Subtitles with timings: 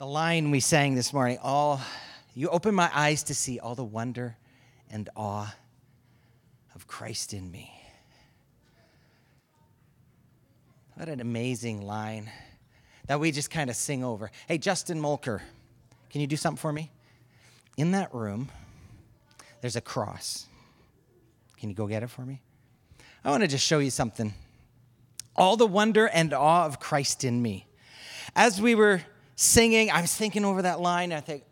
[0.00, 1.78] the line we sang this morning, all
[2.34, 4.34] you open my eyes to see all the wonder
[4.90, 5.54] and awe
[6.74, 7.70] of Christ in me.
[10.94, 12.30] What an amazing line
[13.08, 14.30] that we just kind of sing over.
[14.48, 15.42] Hey, Justin Mulker,
[16.08, 16.90] can you do something for me?
[17.76, 18.48] In that room,
[19.60, 20.46] there's a cross.
[21.58, 22.40] Can you go get it for me?
[23.22, 24.32] I want to just show you something.
[25.36, 27.66] All the wonder and awe of Christ in me.
[28.34, 29.02] As we were
[29.40, 31.12] singing, I was thinking over that line.
[31.12, 31.44] I think,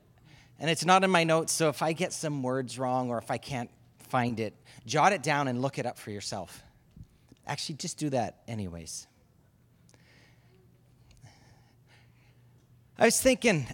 [0.59, 3.30] and it's not in my notes, so if I get some words wrong or if
[3.30, 4.55] I can't find it,
[4.87, 6.62] jot it down and look it up for yourself.
[7.46, 9.06] Actually, just do that anyways.
[12.98, 13.66] I was thinking,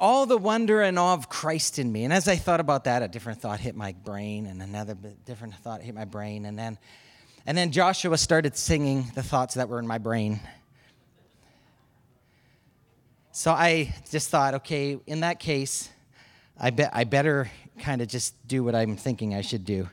[0.00, 2.04] all the wonder and awe of Christ in me.
[2.04, 5.54] And as I thought about that, a different thought hit my brain, and another different
[5.54, 6.44] thought hit my brain.
[6.44, 6.76] And then,
[7.46, 10.40] and then Joshua started singing the thoughts that were in my brain.
[13.34, 15.88] So I just thought, okay, in that case,
[16.60, 19.88] I bet I better kind of just do what I'm thinking I should do.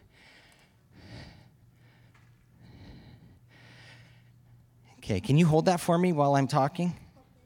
[4.97, 6.93] Okay, can you hold that for me while I'm talking?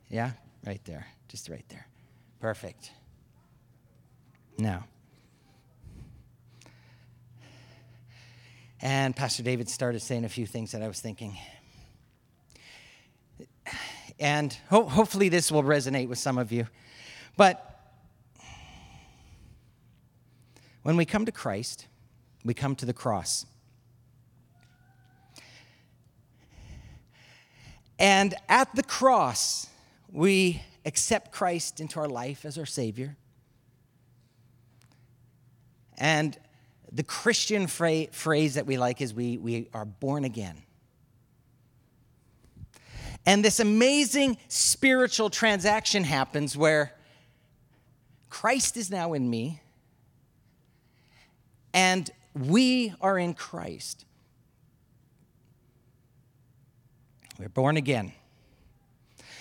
[0.09, 0.31] Yeah,
[0.66, 1.05] right there.
[1.30, 1.88] Just right there.
[2.39, 2.91] Perfect.
[4.58, 4.86] Now,
[8.81, 11.38] and Pastor David started saying a few things that I was thinking.
[14.19, 16.67] And ho- hopefully, this will resonate with some of you.
[17.36, 17.69] But
[20.83, 21.88] when we come to Christ,
[22.44, 23.45] we come to the cross.
[27.97, 29.67] And at the cross,
[30.11, 33.16] we accept Christ into our life as our Savior.
[35.98, 36.38] And
[36.92, 40.64] the Christian phrase that we like is we, we are born again.
[43.25, 46.93] And this amazing spiritual transaction happens where
[48.30, 49.61] Christ is now in me,
[51.73, 54.05] and we are in Christ.
[57.39, 58.14] We're born again.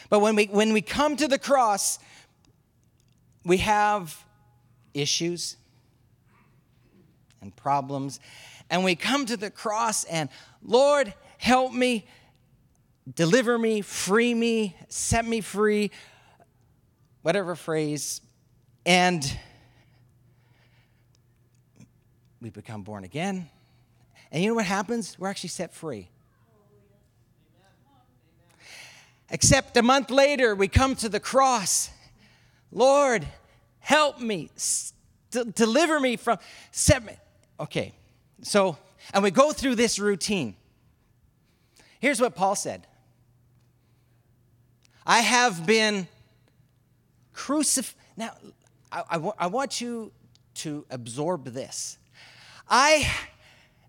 [0.08, 1.98] But when we, when we come to the cross,
[3.44, 4.24] we have
[4.94, 5.56] issues
[7.40, 8.20] and problems.
[8.70, 10.30] And we come to the cross and,
[10.62, 12.06] Lord, help me
[13.14, 15.90] deliver me, free me, set me free,
[17.22, 18.20] whatever phrase.
[18.84, 19.38] And
[22.40, 23.48] we become born again.
[24.30, 25.18] And you know what happens?
[25.18, 26.08] We're actually set free.
[29.30, 31.90] Except a month later, we come to the cross.
[32.70, 33.26] Lord,
[33.78, 34.50] help me,
[35.54, 36.38] deliver me from,
[36.70, 37.14] set me.
[37.58, 37.94] Okay,
[38.42, 38.76] so,
[39.14, 40.56] and we go through this routine.
[42.00, 42.86] Here's what Paul said
[45.06, 46.06] I have been
[47.32, 48.00] crucified.
[48.16, 48.32] Now,
[48.90, 50.12] I, want you
[50.56, 51.98] to absorb this.
[52.68, 53.10] I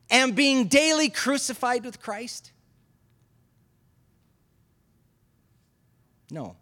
[0.09, 2.51] am being daily crucified with Christ.
[6.31, 6.55] No.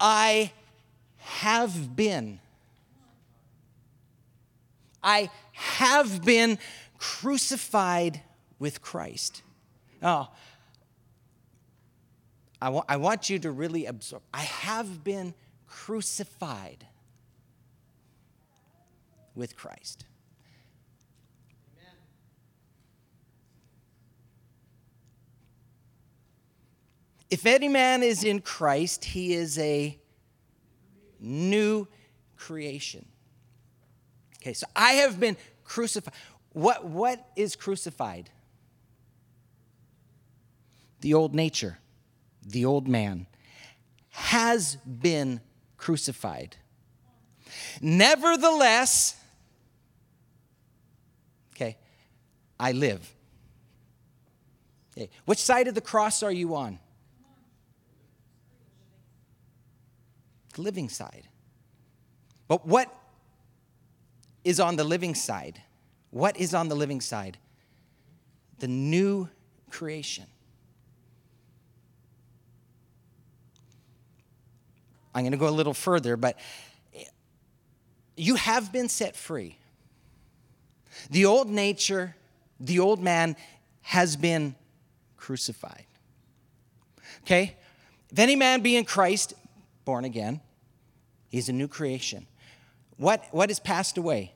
[0.00, 0.52] I
[1.16, 2.40] have been.
[5.02, 6.58] I have been
[6.98, 8.20] crucified
[8.58, 9.42] with Christ.
[10.02, 10.28] Oh,
[12.60, 14.22] I, wa- I want you to really absorb.
[14.34, 15.34] I have been
[15.66, 16.86] crucified
[19.34, 20.04] with Christ.
[27.30, 29.98] If any man is in Christ, he is a
[31.20, 31.86] new
[32.36, 33.04] creation.
[34.40, 36.14] Okay, so I have been crucified.
[36.52, 38.30] What, what is crucified?
[41.00, 41.78] The old nature
[42.50, 43.26] the old man,
[44.10, 45.40] has been
[45.76, 46.56] crucified.
[47.80, 49.16] Nevertheless,
[51.54, 51.76] okay,
[52.58, 53.14] I live.
[54.96, 56.78] Okay, which side of the cross are you on?
[60.54, 61.28] The living side.
[62.48, 62.92] But what
[64.42, 65.62] is on the living side?
[66.10, 67.38] What is on the living side?
[68.58, 69.28] The new
[69.70, 70.24] creation.
[75.18, 76.38] I'm going to go a little further, but
[78.16, 79.58] you have been set free.
[81.10, 82.14] The old nature,
[82.60, 83.36] the old man
[83.82, 84.54] has been
[85.16, 85.86] crucified.
[87.24, 87.56] Okay?
[88.10, 89.34] If any man be in Christ,
[89.84, 90.40] born again,
[91.28, 92.26] he's a new creation.
[92.96, 94.32] What, what has passed away?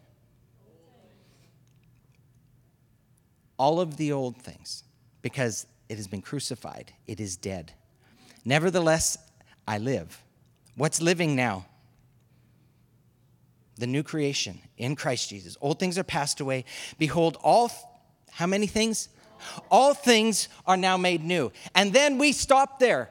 [3.57, 4.83] All of the old things,
[5.23, 7.73] because it has been crucified, it is dead.
[8.45, 9.17] Nevertheless,
[9.69, 10.21] I live.
[10.77, 11.67] What's living now?
[13.77, 15.57] The new creation in Christ Jesus.
[15.61, 16.65] Old things are passed away.
[16.99, 17.71] Behold, all,
[18.31, 19.09] how many things?
[19.71, 21.53] All things are now made new.
[21.75, 23.11] And then we stop there.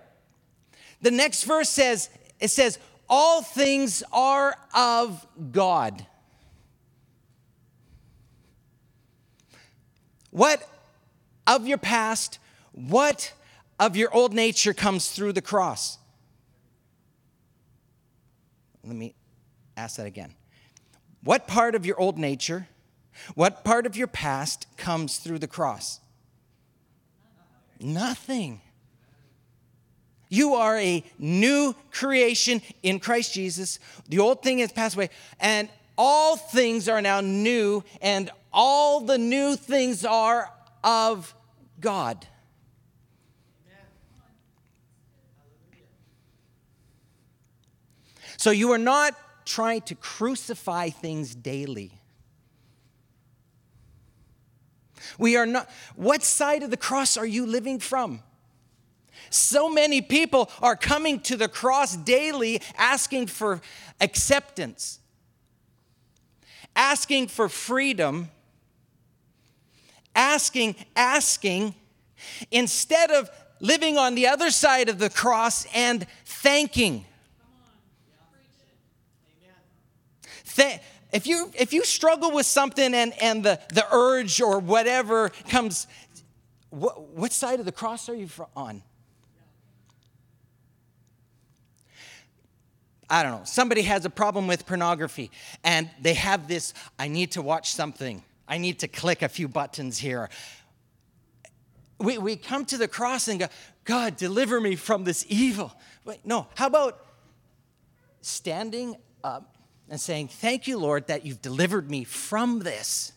[1.01, 2.09] The next verse says,
[2.39, 2.79] it says,
[3.09, 6.05] all things are of God.
[10.29, 10.65] What
[11.45, 12.39] of your past,
[12.71, 13.33] what
[13.79, 15.97] of your old nature comes through the cross?
[18.83, 19.13] Let me
[19.77, 20.33] ask that again.
[21.23, 22.67] What part of your old nature,
[23.35, 25.99] what part of your past comes through the cross?
[27.79, 28.61] Nothing.
[30.29, 33.79] You are a new creation in Christ Jesus.
[34.07, 39.17] The old thing has passed away, and all things are now new, and all the
[39.17, 40.49] new things are
[40.83, 41.35] of
[41.79, 42.25] God.
[48.41, 49.15] So you are not
[49.45, 51.91] trying to crucify things daily.
[55.19, 58.23] We are not, what side of the cross are you living from?
[59.29, 63.61] So many people are coming to the cross daily asking for
[63.99, 64.99] acceptance,
[66.75, 68.31] asking for freedom,
[70.15, 71.75] asking, asking,
[72.49, 73.29] instead of
[73.59, 77.05] living on the other side of the cross and thanking.
[81.11, 85.87] If you if you struggle with something and and the the urge or whatever comes
[86.69, 88.81] what, what side of the cross are you on
[93.11, 95.31] I don't know, somebody has a problem with pornography
[95.65, 98.23] and they have this I need to watch something.
[98.47, 100.29] I need to click a few buttons here.
[101.99, 103.47] We, we come to the cross and go,
[103.83, 105.73] God, deliver me from this evil.
[106.05, 107.05] Wait, no, how about
[108.21, 109.50] standing up
[109.91, 113.11] and saying, Thank you, Lord, that you've delivered me from this.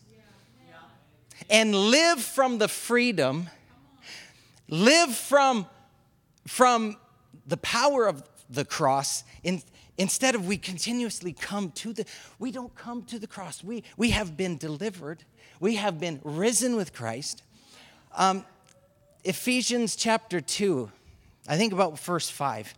[1.48, 3.48] And live from the freedom,
[4.68, 5.66] live from,
[6.46, 6.96] from
[7.46, 9.62] the power of the cross in,
[9.98, 12.06] instead of we continuously come to the
[12.38, 13.62] we don't come to the cross.
[13.62, 15.24] We we have been delivered.
[15.60, 17.42] We have been risen with christ.
[18.16, 18.44] Um,
[19.24, 20.90] ephesians chapter 2
[21.48, 22.74] i think about verse 5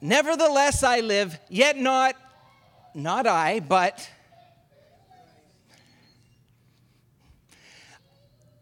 [0.00, 2.16] Nevertheless, I live, yet not,
[2.94, 4.08] not I, but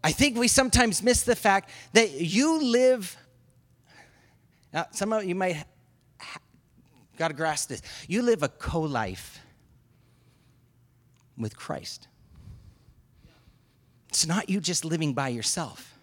[0.03, 3.15] I think we sometimes miss the fact that you live.
[4.73, 5.63] Now, some of you might
[7.17, 7.81] got to grasp this.
[8.07, 9.39] You live a co life
[11.37, 12.07] with Christ.
[14.07, 15.98] It's not you just living by yourself.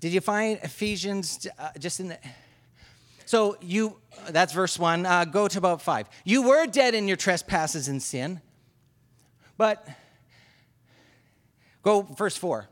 [0.00, 2.18] Did you find Ephesians uh, just in the.
[3.26, 3.96] So you,
[4.30, 5.04] that's verse one.
[5.04, 6.08] Uh, go to about five.
[6.24, 8.40] You were dead in your trespasses and sin,
[9.58, 9.86] but
[11.82, 12.66] go verse four.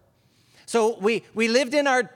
[0.64, 2.10] So we, we lived in our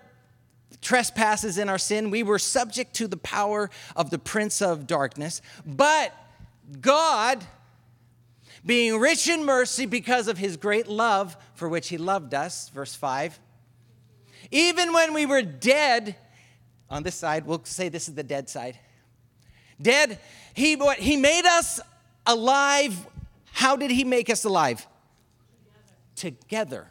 [0.80, 2.10] trespasses in our sin.
[2.10, 5.40] We were subject to the power of the prince of darkness.
[5.64, 6.12] But
[6.80, 7.44] God,
[8.64, 12.94] being rich in mercy because of his great love for which he loved us, verse
[12.94, 13.38] 5,
[14.52, 16.14] even when we were dead,
[16.90, 18.78] on this side, we'll say this is the dead side.
[19.80, 20.18] Dead,
[20.52, 21.80] he, what, he made us
[22.26, 23.06] alive.
[23.50, 24.86] How did he make us alive?
[26.14, 26.36] Together.
[26.46, 26.86] Together.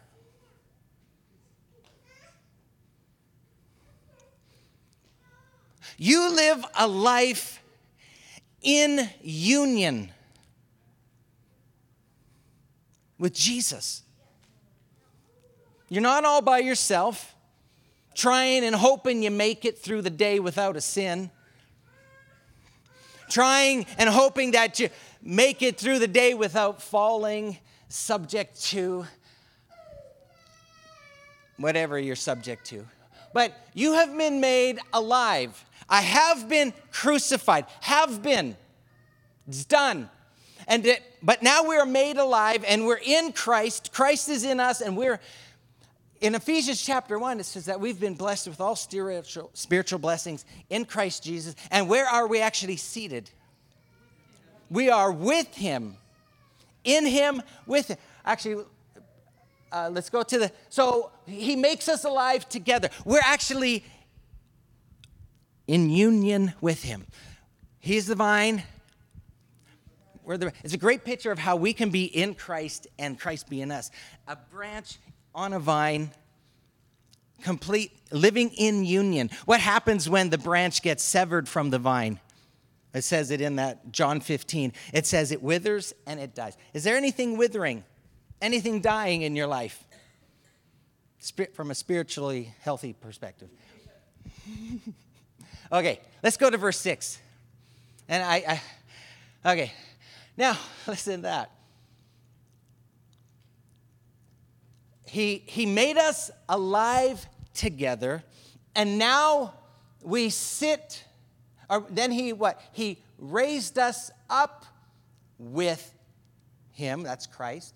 [5.97, 7.61] You live a life
[8.63, 10.11] in union
[13.19, 14.01] with Jesus.
[15.89, 17.35] You're not all by yourself
[18.15, 21.29] trying and hoping you make it through the day without a sin,
[23.29, 24.89] trying and hoping that you
[25.21, 29.05] make it through the day without falling subject to
[31.57, 32.85] whatever you're subject to.
[33.33, 35.63] But you have been made alive.
[35.87, 38.57] I have been crucified, have been.
[39.47, 40.09] It's done.
[40.67, 43.91] And it, but now we're made alive and we're in Christ.
[43.91, 45.19] Christ is in us and we're
[46.21, 50.45] in Ephesians chapter 1, it says that we've been blessed with all spiritual, spiritual blessings
[50.69, 51.55] in Christ Jesus.
[51.71, 53.29] And where are we actually seated?
[54.69, 55.97] We are with Him,
[56.83, 57.97] in Him, with Him.
[58.23, 58.63] Actually,
[59.71, 60.51] uh, let's go to the.
[60.69, 62.89] So He makes us alive together.
[63.03, 63.83] We're actually
[65.65, 67.07] in union with Him.
[67.79, 68.63] He's the vine.
[70.27, 73.59] The, it's a great picture of how we can be in Christ and Christ be
[73.61, 73.91] in us.
[74.27, 74.97] A branch
[75.33, 76.11] on a vine
[77.41, 79.29] complete living in union.
[79.45, 82.19] What happens when the branch gets severed from the vine?
[82.93, 84.73] It says it in that John 15.
[84.93, 86.57] It says it withers and it dies.
[86.73, 87.83] Is there anything withering,
[88.41, 89.83] anything dying in your life?
[91.53, 93.49] From a spiritually healthy perspective.
[95.71, 97.19] okay, let's go to verse 6.
[98.09, 98.59] And I,
[99.45, 99.71] I okay,
[100.35, 100.57] now
[100.87, 101.51] listen to that.
[105.11, 108.23] He, he made us alive together,
[108.73, 109.55] and now
[110.01, 111.03] we sit,
[111.69, 112.61] or then he what?
[112.71, 114.65] He raised us up
[115.37, 115.93] with
[116.71, 117.73] him, that's Christ,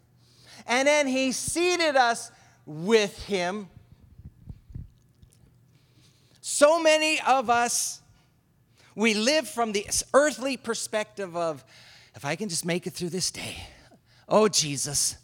[0.66, 2.32] and then he seated us
[2.66, 3.68] with him.
[6.40, 8.02] So many of us,
[8.96, 11.66] we live from the earthly perspective of,
[12.16, 13.58] if I can just make it through this day,
[14.30, 15.18] oh Jesus,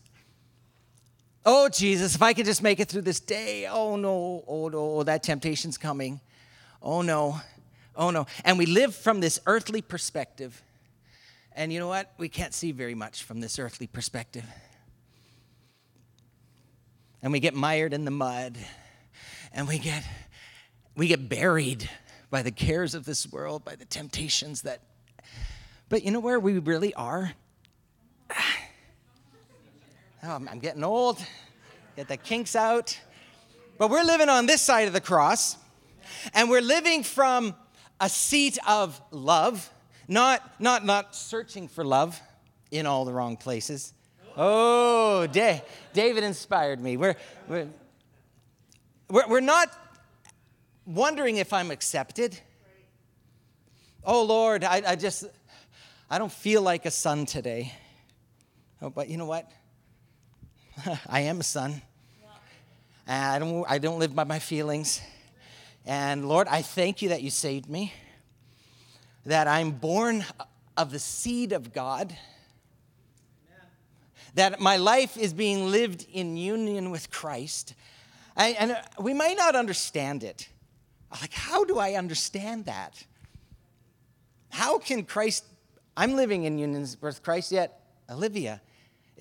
[1.45, 3.67] Oh, Jesus, if I could just make it through this day.
[3.67, 4.43] Oh, no.
[4.47, 4.97] Oh, no.
[4.97, 6.21] Oh, that temptation's coming.
[6.81, 7.41] Oh, no.
[7.95, 8.27] Oh, no.
[8.45, 10.61] And we live from this earthly perspective.
[11.53, 12.13] And you know what?
[12.17, 14.45] We can't see very much from this earthly perspective.
[17.23, 18.57] And we get mired in the mud.
[19.53, 20.03] And we get
[20.95, 21.89] we get buried
[22.29, 24.81] by the cares of this world, by the temptations that
[25.89, 27.33] But you know where we really are?
[30.23, 31.17] Oh, I'm getting old,
[31.95, 32.99] get the kinks out.
[33.79, 35.57] But we're living on this side of the cross,
[36.35, 37.55] and we're living from
[37.99, 39.67] a seat of love,
[40.07, 42.21] not, not, not searching for love
[42.69, 43.93] in all the wrong places.
[44.37, 45.63] Oh, da-
[45.93, 46.97] David inspired me.
[46.97, 47.15] We're,
[47.47, 47.67] we're,
[49.09, 49.75] we're, not
[50.85, 52.39] wondering if I'm accepted.
[54.03, 55.25] Oh, Lord, I, I just,
[56.11, 57.73] I don't feel like a son today.
[58.83, 59.51] Oh, but you know what?
[61.07, 61.81] I am a son.
[63.07, 65.01] I don't, I don't live by my feelings.
[65.85, 67.93] And Lord, I thank you that you saved me,
[69.25, 70.23] that I'm born
[70.77, 72.15] of the seed of God,
[74.35, 77.73] that my life is being lived in union with Christ.
[78.37, 80.47] And, and we might not understand it.
[81.19, 83.03] Like, how do I understand that?
[84.49, 85.45] How can Christ,
[85.97, 88.61] I'm living in union with Christ, yet Olivia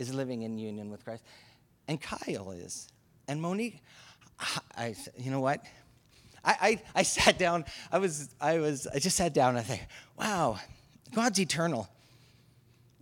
[0.00, 1.22] is living in union with Christ
[1.86, 2.88] and Kyle is,
[3.28, 3.82] and Monique.
[4.76, 5.62] I, you know what?
[6.42, 7.66] I, I, I sat down.
[7.92, 9.86] I was, I was, I just sat down and I think,
[10.18, 10.58] wow,
[11.14, 11.88] God's eternal.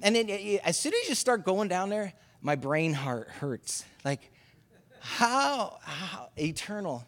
[0.02, 2.12] And it, as soon as you start going down there,
[2.43, 3.85] my brain heart hurts.
[4.05, 4.21] Like,
[5.00, 7.05] how, how eternal?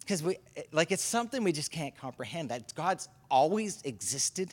[0.00, 0.36] Because we,
[0.72, 2.50] like, it's something we just can't comprehend.
[2.50, 4.52] That God's always existed.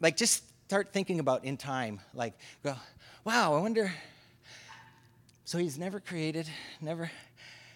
[0.00, 2.00] Like, just start thinking about in time.
[2.14, 2.74] Like, go,
[3.24, 3.92] wow, I wonder
[5.50, 6.48] so he's never created,
[6.80, 7.10] never.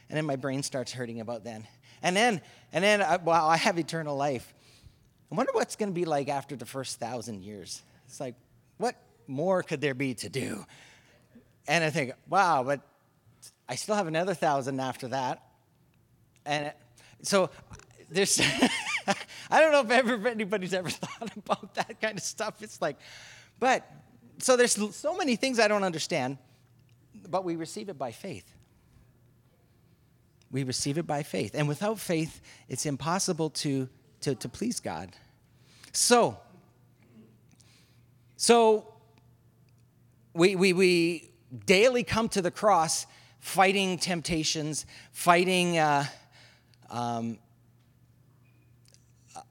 [0.08, 1.66] And then my brain starts hurting about then.
[2.04, 2.40] And then,
[2.72, 4.54] and then, I, wow, I have eternal life.
[5.32, 7.82] I wonder what's going to be like after the first thousand years.
[8.06, 8.36] It's like,
[8.76, 8.94] what
[9.26, 10.64] more could there be to do?
[11.66, 12.80] And I think, wow, but
[13.68, 15.42] I still have another thousand after that.
[16.46, 16.72] And
[17.22, 17.50] so
[18.08, 18.40] there's,
[19.50, 22.62] I don't know if ever, anybody's ever thought about that kind of stuff.
[22.62, 22.98] It's like,
[23.58, 23.84] but,
[24.38, 26.38] so there's so many things I don't understand
[27.28, 28.54] but we receive it by faith.
[30.50, 31.52] We receive it by faith.
[31.54, 33.88] And without faith, it's impossible to,
[34.20, 35.10] to, to please God.
[35.92, 36.38] So,
[38.36, 38.94] so
[40.32, 41.30] we, we, we
[41.66, 43.06] daily come to the cross
[43.40, 46.04] fighting temptations, fighting uh,
[46.88, 47.38] um,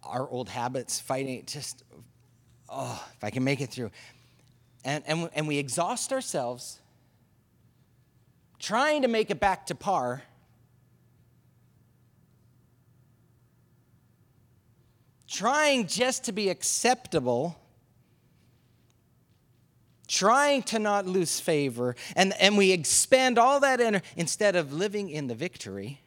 [0.04, 1.84] our old habits, fighting just,
[2.70, 3.92] oh, if I can make it through.
[4.86, 6.80] And, and, and we exhaust ourselves
[8.60, 10.24] trying to make it back to par.
[15.28, 17.60] Trying just to be acceptable,
[20.08, 25.10] trying to not lose favor, and, and we expend all that in, instead of living
[25.10, 26.03] in the victory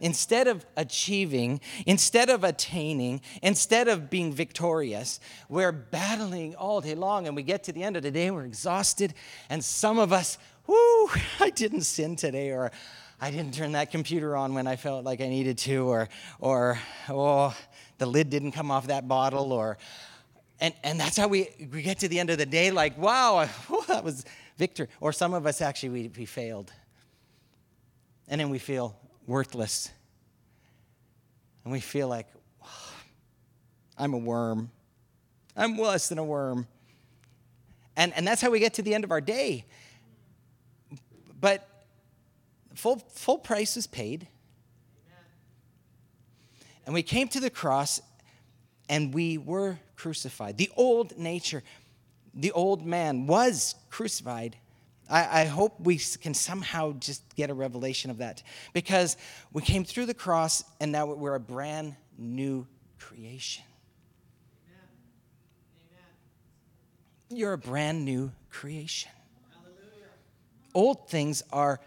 [0.00, 7.26] instead of achieving, instead of attaining, instead of being victorious, we're battling all day long
[7.26, 9.14] and we get to the end of the day, we're exhausted,
[9.48, 11.08] and some of us, whoo,
[11.40, 12.70] I didn't sin today, or
[13.20, 16.78] I didn't turn that computer on when I felt like I needed to, or, or
[17.08, 17.56] oh,
[17.98, 19.78] the lid didn't come off that bottle, or,
[20.60, 23.48] and, and that's how we, we get to the end of the day, like, wow,
[23.88, 24.24] that was
[24.58, 24.88] victory.
[25.00, 26.72] Or some of us actually, we, we failed.
[28.28, 29.90] And then we feel worthless.
[31.64, 32.26] And we feel like,
[33.98, 34.70] I'm a worm.
[35.56, 36.66] I'm less than a worm.
[37.96, 39.64] And, and that's how we get to the end of our day.
[41.40, 41.66] But
[42.74, 44.28] full, full price is paid.
[46.84, 48.00] And we came to the cross
[48.88, 50.58] and we were crucified.
[50.58, 51.62] The old nature,
[52.32, 54.56] the old man was crucified.
[55.08, 59.16] I, I, hope we can somehow just get a revelation of that because
[59.52, 62.66] we came through the cross and now we're a brand new
[62.98, 63.64] creation.
[64.66, 64.88] Amen.
[67.30, 67.38] Amen.
[67.38, 69.12] You're a brand new creation.
[69.52, 70.10] Hallelujah.
[70.74, 71.80] Old things are.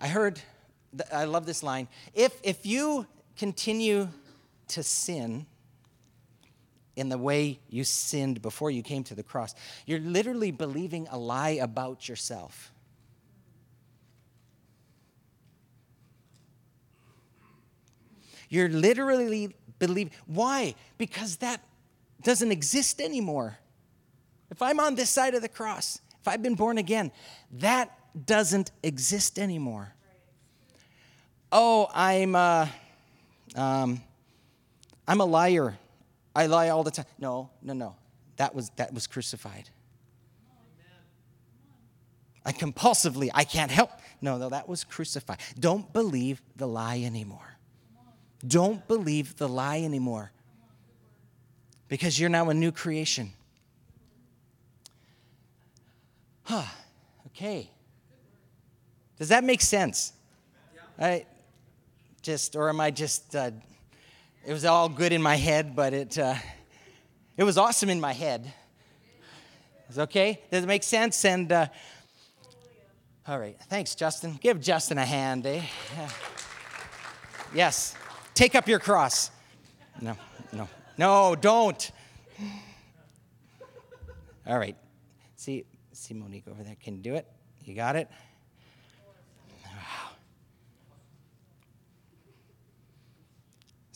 [0.00, 0.40] I heard,
[1.12, 1.88] I love this line.
[2.14, 4.08] If, if you continue
[4.68, 5.46] to sin
[6.96, 9.54] in the way you sinned before you came to the cross,
[9.86, 12.72] you're literally believing a lie about yourself.
[18.48, 20.12] You're literally believing.
[20.26, 20.74] Why?
[20.98, 21.62] Because that
[22.22, 23.58] doesn't exist anymore.
[24.50, 27.10] If I'm on this side of the cross, if I've been born again,
[27.52, 27.90] that
[28.26, 29.94] doesn't exist anymore.
[31.50, 32.36] Oh, I'm.
[32.36, 32.66] Uh,
[33.54, 34.02] um,
[35.08, 35.78] I'm a liar.
[36.34, 37.06] I lie all the time.
[37.18, 37.96] No, no, no.
[38.36, 39.68] That was, that was crucified.
[42.44, 43.90] I compulsively, I can't help.
[44.20, 45.38] No, no, that was crucified.
[45.58, 47.58] Don't believe the lie anymore.
[48.46, 50.32] Don't believe the lie anymore
[51.88, 53.32] because you're now a new creation.
[56.42, 56.64] Huh,
[57.28, 57.70] okay.
[59.18, 60.12] Does that make sense?
[60.98, 61.26] I
[62.22, 63.52] just, or am I just uh,
[64.44, 66.34] it was all good in my head, but it, uh,
[67.36, 68.52] it was awesome in my head.
[69.88, 70.40] Is okay?
[70.50, 71.24] Does it make sense?
[71.24, 71.66] And uh,
[73.28, 74.38] all right, thanks, Justin.
[74.40, 75.62] Give Justin a hand, eh?
[77.54, 77.94] Yes,
[78.34, 79.30] take up your cross.
[80.00, 80.16] No,
[80.52, 80.68] no,
[80.98, 81.90] no, don't.
[84.46, 84.76] All right,
[85.36, 86.76] see, see Monique over there.
[86.82, 87.26] Can you do it?
[87.64, 88.08] You got it.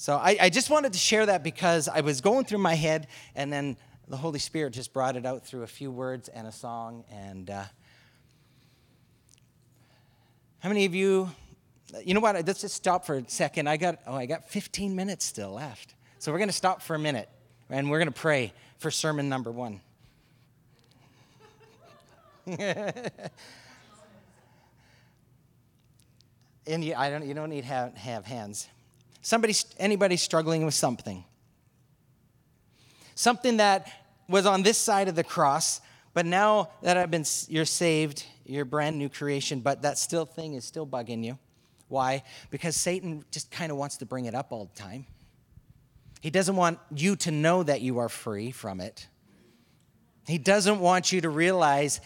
[0.07, 3.09] So I, I, just wanted to share that because I was going through my head,
[3.35, 6.53] and then the Holy Spirit just brought it out through a few words and a
[6.53, 7.03] song.
[7.11, 7.65] And uh,
[10.61, 11.29] how many of you?
[12.05, 12.37] You know what?
[12.47, 13.69] Let's just stop for a second.
[13.69, 16.95] I got oh, I got 15 minutes still left, so we're going to stop for
[16.95, 17.29] a minute,
[17.69, 19.81] and we're going to pray for sermon number one.
[22.47, 23.11] and
[26.85, 28.69] you, I don't, you don't need to have, have hands.
[29.27, 31.25] Somebody, anybody struggling with something.
[33.17, 33.91] Something that
[34.29, 35.81] was on this side of the cross,
[36.15, 40.55] but now that I've been, you're saved, you're brand new creation, but that still thing
[40.55, 41.41] is still bugging you.
[41.89, 42.23] Why?
[42.53, 45.07] Because Satan just kind of wants to bring it up all the time.
[46.21, 49.09] He doesn't want you to know that you are free from it.
[50.29, 52.01] He doesn't want you to realize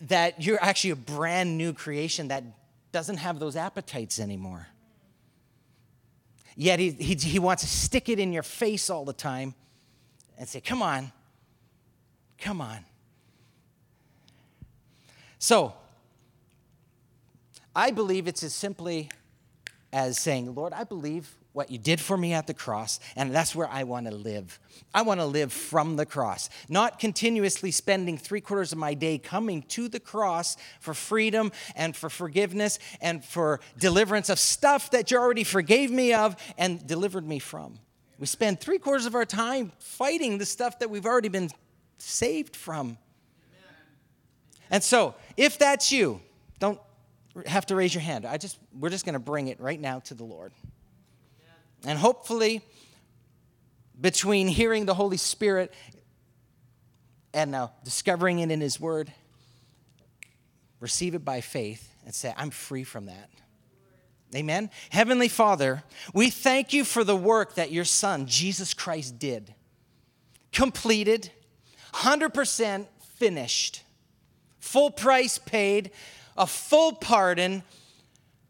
[0.00, 2.44] that you're actually a brand new creation that
[2.92, 4.68] doesn't have those appetites anymore.
[6.56, 9.54] Yet he, he, he wants to stick it in your face all the time
[10.38, 11.12] and say, Come on,
[12.38, 12.84] come on.
[15.38, 15.74] So,
[17.76, 19.10] I believe it's as simply
[19.92, 23.54] as saying, Lord, I believe what you did for me at the cross, and that's
[23.54, 24.58] where I want to live.
[24.92, 29.18] I want to live from the cross, not continuously spending three quarters of my day
[29.18, 35.12] coming to the cross for freedom and for forgiveness and for deliverance of stuff that
[35.12, 37.78] you already forgave me of and delivered me from.
[38.18, 41.50] We spend three quarters of our time fighting the stuff that we've already been
[41.98, 42.98] saved from.
[44.72, 46.20] And so, if that's you,
[46.58, 46.80] don't
[47.46, 48.24] have to raise your hand.
[48.26, 50.52] I just we're just going to bring it right now to the Lord.
[51.86, 52.62] And hopefully,
[54.00, 55.72] between hearing the Holy Spirit
[57.32, 59.12] and now discovering it in His Word,
[60.80, 63.30] receive it by faith and say, I'm free from that.
[64.34, 64.70] Amen.
[64.90, 69.54] Heavenly Father, we thank you for the work that your Son, Jesus Christ, did.
[70.52, 71.30] Completed,
[71.92, 73.82] 100% finished,
[74.58, 75.92] full price paid,
[76.36, 77.62] a full pardon,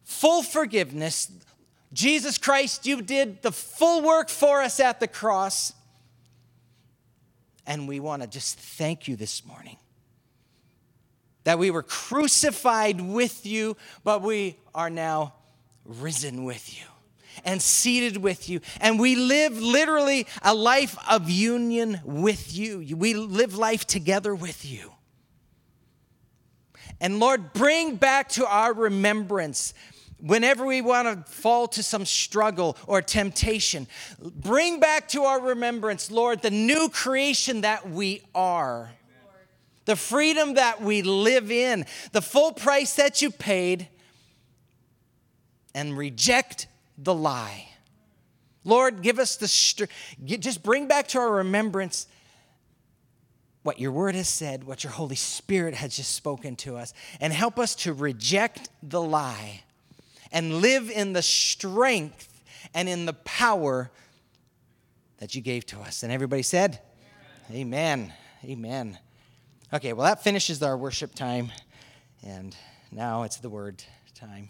[0.05, 1.31] full forgiveness,
[1.95, 5.73] Jesus Christ, you did the full work for us at the cross.
[7.67, 9.79] And we want to just thank you this morning
[11.45, 15.35] that we were crucified with you, but we are now
[15.85, 16.87] risen with you
[17.45, 18.61] and seated with you.
[18.81, 22.97] And we live literally a life of union with you.
[22.97, 24.93] We live life together with you.
[27.01, 29.75] And Lord, bring back to our remembrance
[30.19, 33.87] whenever we want to fall to some struggle or temptation,
[34.21, 38.91] bring back to our remembrance, Lord, the new creation that we are.
[39.87, 43.89] the freedom that we live in, the full price that you paid,
[45.75, 47.69] and reject the lie.
[48.65, 49.93] Lord, give us the strength,
[50.25, 52.07] just bring back to our remembrance
[53.63, 57.33] what your word has said, what your Holy Spirit has just spoken to us, and
[57.33, 59.64] help us to reject the lie
[60.35, 62.43] and live in the strength
[62.75, 63.91] and in the power
[65.19, 66.03] that you gave to us.
[66.03, 66.81] And everybody said,
[67.51, 68.13] Amen.
[68.45, 68.99] Amen.
[69.73, 71.53] Okay, well, that finishes our worship time.
[72.27, 72.55] And
[72.91, 73.83] now it's the word
[74.15, 74.49] time.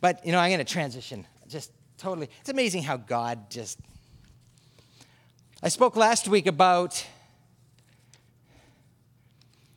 [0.00, 2.28] But, you know, I'm going to transition just totally.
[2.40, 3.78] It's amazing how God just.
[5.62, 7.04] I spoke last week about.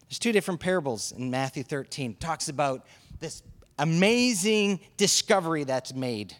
[0.10, 2.12] There's two different parables in Matthew 13.
[2.12, 2.86] It talks about
[3.20, 3.44] this
[3.78, 6.36] amazing discovery that's made.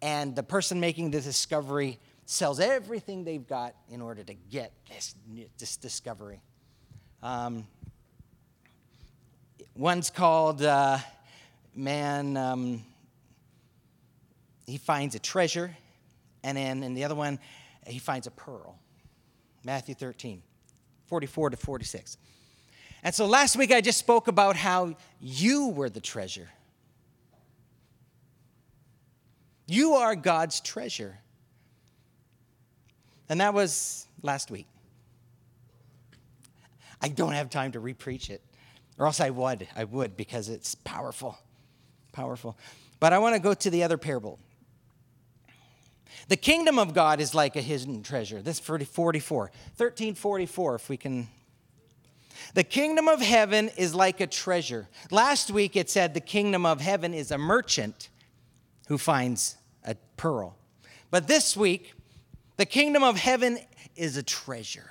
[0.00, 5.14] And the person making the discovery sells everything they've got in order to get this,
[5.58, 6.40] this discovery.
[7.22, 7.66] Um,
[9.76, 10.98] one's called uh,
[11.74, 12.84] Man, um,
[14.66, 15.74] he finds a treasure,
[16.44, 17.38] and then in the other one,
[17.86, 18.78] he finds a pearl.
[19.64, 20.42] Matthew 13,
[21.06, 22.18] 44 to 46.
[23.02, 26.48] And so last week I just spoke about how you were the treasure.
[29.66, 31.18] You are God's treasure.
[33.28, 34.66] And that was last week.
[37.00, 38.42] I don't have time to repreach it,
[38.98, 39.66] or else I would.
[39.74, 41.36] I would because it's powerful.
[42.12, 42.56] Powerful.
[43.00, 44.38] But I want to go to the other parable.
[46.28, 48.42] The kingdom of God is like a hidden treasure.
[48.42, 51.28] This 44, 1344, if we can.
[52.54, 54.88] The kingdom of heaven is like a treasure.
[55.10, 58.08] Last week it said the kingdom of heaven is a merchant
[58.88, 60.56] who finds a pearl.
[61.10, 61.94] But this week,
[62.56, 63.58] the kingdom of heaven
[63.96, 64.90] is a treasure.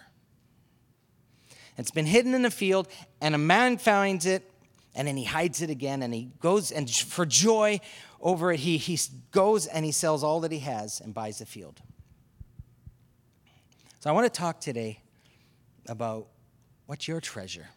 [1.77, 2.87] It's been hidden in a field,
[3.21, 4.49] and a man finds it,
[4.93, 7.79] and then he hides it again, and he goes, and for joy
[8.19, 8.99] over it, he, he
[9.31, 11.81] goes and he sells all that he has and buys the field.
[13.99, 15.01] So I want to talk today
[15.87, 16.27] about
[16.91, 17.69] what's your treasure.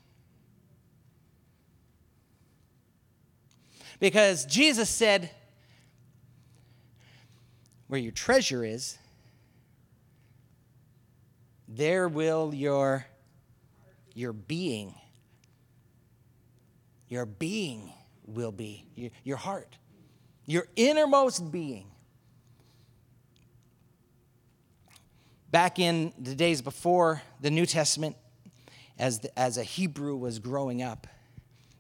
[4.01, 5.31] Because Jesus said,
[7.87, 8.99] where your treasure is,
[11.69, 13.07] there will your,
[14.15, 14.97] your being,
[17.07, 17.93] your being
[18.27, 19.77] will be, your, your heart,
[20.45, 21.87] your innermost being.
[25.53, 28.17] Back in the days before the New Testament,
[28.99, 31.07] as, the, as a Hebrew was growing up,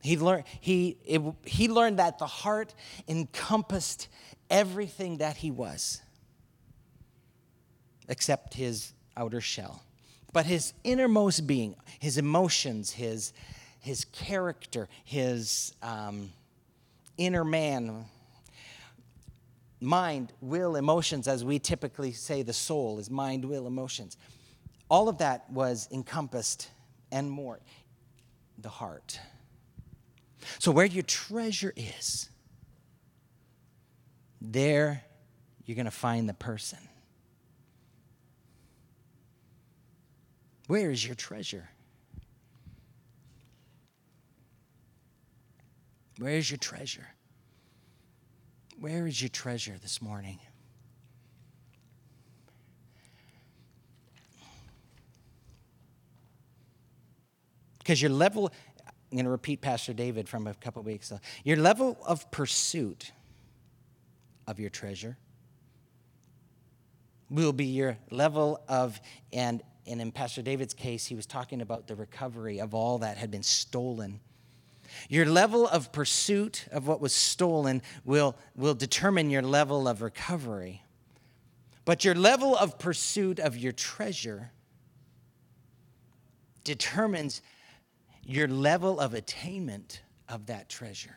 [0.03, 2.75] he learned, he, it, he learned that the heart
[3.09, 4.09] encompassed
[4.51, 6.03] everything that he was,
[8.09, 9.83] except his outer shell.
[10.33, 13.33] But his innermost being, his emotions, his,
[13.81, 16.31] his character, his um,
[17.17, 18.05] inner man,
[19.81, 24.19] mind, will, emotions, as we typically say the soul is mind, will, emotions.
[24.91, 26.69] All of that was encompassed
[27.15, 27.61] and more
[28.59, 29.21] the heart.
[30.59, 32.29] So, where your treasure is,
[34.43, 35.05] there
[35.65, 36.81] you're going to find the person.
[40.67, 41.69] Where is your treasure?
[46.19, 47.07] Where is your treasure?
[48.79, 50.41] Where is your treasure this morning?
[57.85, 58.51] Because your level,
[58.87, 61.21] I'm going to repeat Pastor David from a couple weeks ago.
[61.45, 63.13] Your level of pursuit
[64.47, 65.19] of your treasure
[67.29, 68.99] will be your level of,
[69.35, 73.19] and, and in Pastor David's case, he was talking about the recovery of all that
[73.19, 74.19] had been stolen.
[75.11, 80.83] Your level of pursuit of what was stolen will, will determine your level of recovery.
[81.85, 84.53] But your level of pursuit of your treasure
[86.63, 87.43] determines
[88.27, 91.17] your level of attainment of that treasure.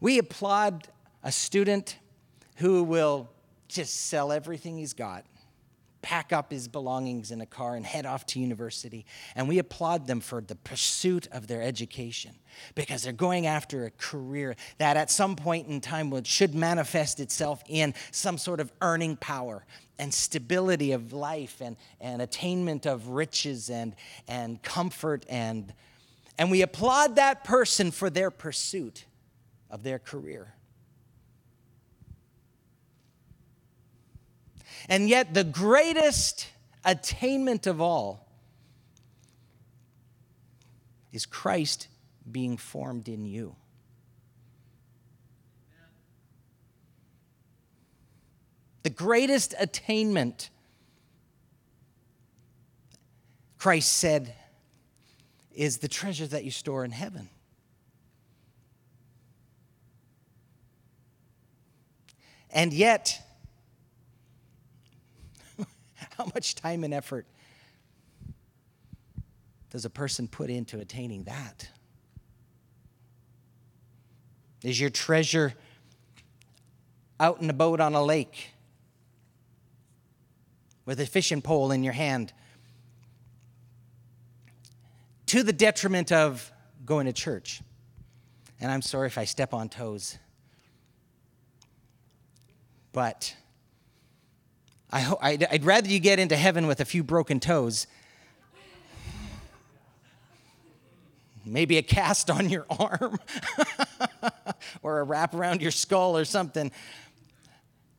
[0.00, 0.88] We applaud
[1.22, 1.98] a student
[2.56, 3.30] who will
[3.68, 5.24] just sell everything he's got,
[6.02, 9.06] pack up his belongings in a car, and head off to university.
[9.36, 12.32] And we applaud them for the pursuit of their education
[12.74, 17.62] because they're going after a career that at some point in time should manifest itself
[17.68, 19.64] in some sort of earning power
[20.02, 23.94] and stability of life and, and attainment of riches and,
[24.26, 25.24] and comfort.
[25.28, 25.72] And,
[26.36, 29.04] and we applaud that person for their pursuit
[29.70, 30.54] of their career.
[34.88, 36.48] And yet, the greatest
[36.84, 38.26] attainment of all
[41.12, 41.86] is Christ
[42.28, 43.54] being formed in you.
[48.82, 50.50] The greatest attainment,
[53.58, 54.34] Christ said,
[55.54, 57.28] is the treasure that you store in heaven.
[62.50, 63.20] And yet,
[66.18, 67.26] how much time and effort
[69.70, 71.68] does a person put into attaining that?
[74.62, 75.54] Is your treasure
[77.18, 78.51] out in a boat on a lake
[80.84, 82.32] with a fishing pole in your hand
[85.26, 86.52] to the detriment of
[86.84, 87.62] going to church?
[88.60, 90.18] And I'm sorry if I step on toes.
[92.92, 93.34] But
[94.90, 97.86] I ho- I'd, I'd rather you get into heaven with a few broken toes.
[101.44, 103.18] Maybe a cast on your arm
[104.82, 106.70] or a wrap around your skull or something.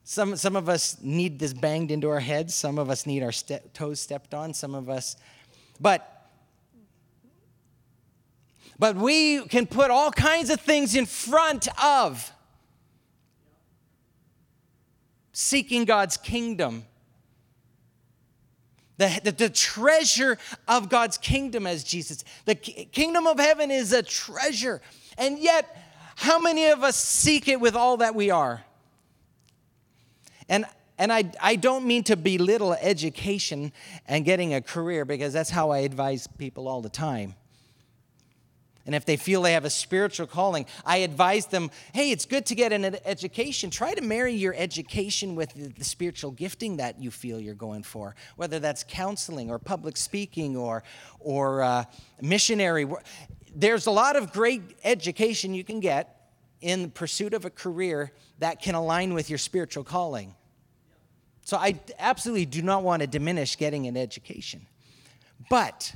[0.04, 2.54] Some, some of us need this banged into our heads.
[2.54, 3.32] Some of us need our
[3.74, 4.54] toes stepped on.
[4.54, 5.16] Some of us.
[5.80, 6.10] But
[8.80, 12.32] but we can put all kinds of things in front of
[15.32, 16.86] seeking God's kingdom.
[18.98, 20.38] The, the, the, treasure
[20.68, 22.24] of God's kingdom as Jesus.
[22.46, 24.82] The kingdom of heaven is a treasure.
[25.18, 25.76] And yet,
[26.16, 28.64] how many of us seek it with all that we are?
[30.54, 30.66] And,
[31.00, 33.72] and I, I don't mean to belittle education
[34.08, 37.34] and getting a career because that's how I advise people all the time.
[38.86, 42.46] And if they feel they have a spiritual calling, I advise them hey, it's good
[42.48, 43.72] to get an education.
[43.72, 48.16] Try to marry your education with the spiritual gifting that you feel you're going for,
[48.36, 50.84] whether that's counseling or public speaking or,
[51.20, 51.86] or uh,
[52.22, 52.86] missionary.
[53.56, 56.30] There's a lot of great education you can get
[56.62, 60.36] in pursuit of a career that can align with your spiritual calling.
[61.44, 64.66] So I absolutely do not want to diminish getting an education.
[65.50, 65.94] But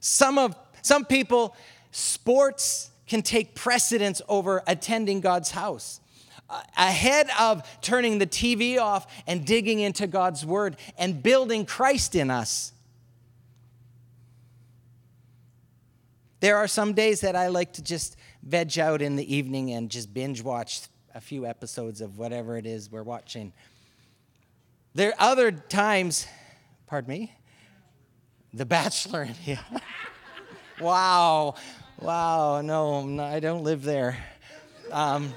[0.00, 1.54] Some of some people,
[1.90, 6.00] sports can take precedence over attending God's house.
[6.76, 12.30] Ahead of turning the TV off and digging into God's word and building Christ in
[12.30, 12.72] us.
[16.40, 19.90] There are some days that I like to just veg out in the evening and
[19.90, 20.80] just binge watch
[21.14, 23.52] a few episodes of whatever it is we're watching.
[24.94, 26.26] There are other times,
[26.86, 27.32] pardon me,
[28.52, 29.28] the Bachelor.
[29.44, 29.60] Yeah.
[30.80, 31.54] wow.
[32.00, 32.60] Wow.
[32.60, 34.18] No, no, I don't live there.
[34.90, 35.32] Um,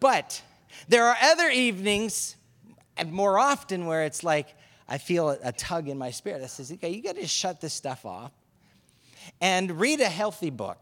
[0.00, 0.42] but
[0.88, 2.36] there are other evenings,
[2.96, 4.54] and more often, where it's like
[4.88, 7.60] I feel a, a tug in my spirit that says, okay, you got to shut
[7.60, 8.32] this stuff off
[9.40, 10.78] and read a healthy book.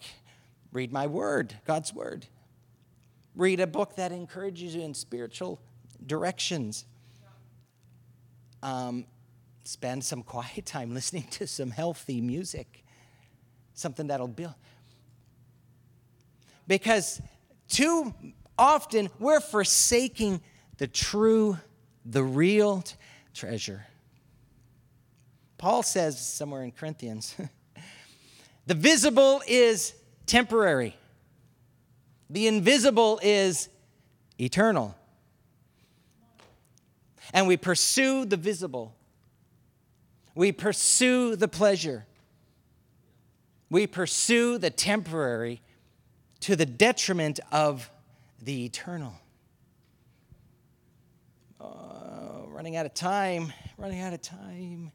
[0.73, 2.27] Read my word, God's word.
[3.37, 5.61] Read a book that encourages you in spiritual
[6.05, 6.87] directions.
[8.63, 9.05] Um,
[9.65, 12.85] spend some quiet time listening to some healthy music,
[13.75, 14.55] something that'll build.
[16.67, 17.21] Because
[17.69, 18.13] too
[18.59, 20.41] often we're forsaking
[20.79, 21.59] the true,
[22.05, 22.95] the real t-
[23.35, 23.87] treasure.
[25.59, 27.35] Paul says somewhere in Corinthians
[28.67, 29.95] the visible is
[30.27, 30.97] temporary,
[32.29, 33.69] the invisible is
[34.41, 34.95] eternal.
[37.33, 38.97] And we pursue the visible
[40.37, 42.07] we pursue the pleasure.
[43.71, 45.63] We pursue the temporary
[46.41, 47.91] to the detriment of
[48.41, 49.15] the eternal.
[51.59, 54.93] Uh, running out of time, running out of time.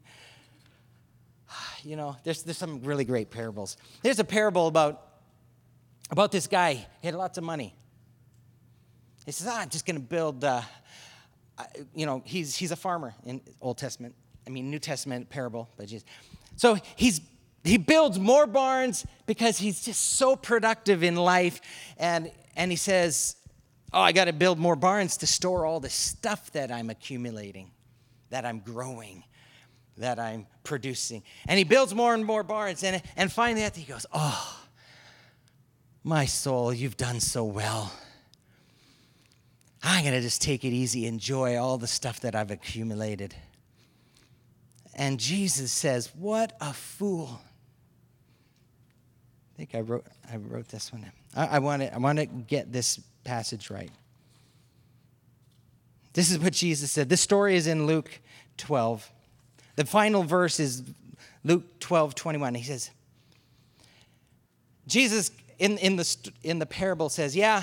[1.84, 3.76] You know, there's, there's some really great parables.
[4.04, 5.04] There's a parable about,
[6.12, 6.74] about this guy.
[7.00, 7.74] He had lots of money.
[9.24, 10.60] He says, ah, I'm just going to build, uh,
[11.94, 14.14] you know, he's, he's a farmer in Old Testament.
[14.46, 16.04] I mean, New Testament parable, but Jesus.
[16.56, 17.20] So he's
[17.64, 21.60] he builds more barns because he's just so productive in life,
[21.96, 23.36] and and he says,
[23.92, 27.70] "Oh, I got to build more barns to store all the stuff that I'm accumulating,
[28.30, 29.24] that I'm growing."
[29.98, 31.22] That I'm producing.
[31.46, 32.82] And he builds more and more barns.
[32.82, 34.61] And, and finally, he goes, Oh,
[36.04, 37.92] my soul, you've done so well.
[39.82, 43.34] I'm going to just take it easy, enjoy all the stuff that I've accumulated.
[44.94, 47.40] And Jesus says, What a fool.
[49.52, 51.10] I think I wrote, I wrote this one.
[51.34, 53.90] I, I want to I want to get this passage right.
[56.12, 57.08] This is what Jesus said.
[57.08, 58.20] This story is in Luke
[58.58, 59.10] 12.
[59.76, 60.82] The final verse is
[61.42, 62.54] Luke 12, 21.
[62.54, 62.90] He says,
[64.86, 65.30] Jesus
[65.62, 67.62] in, in, the, in the parable says, Yeah,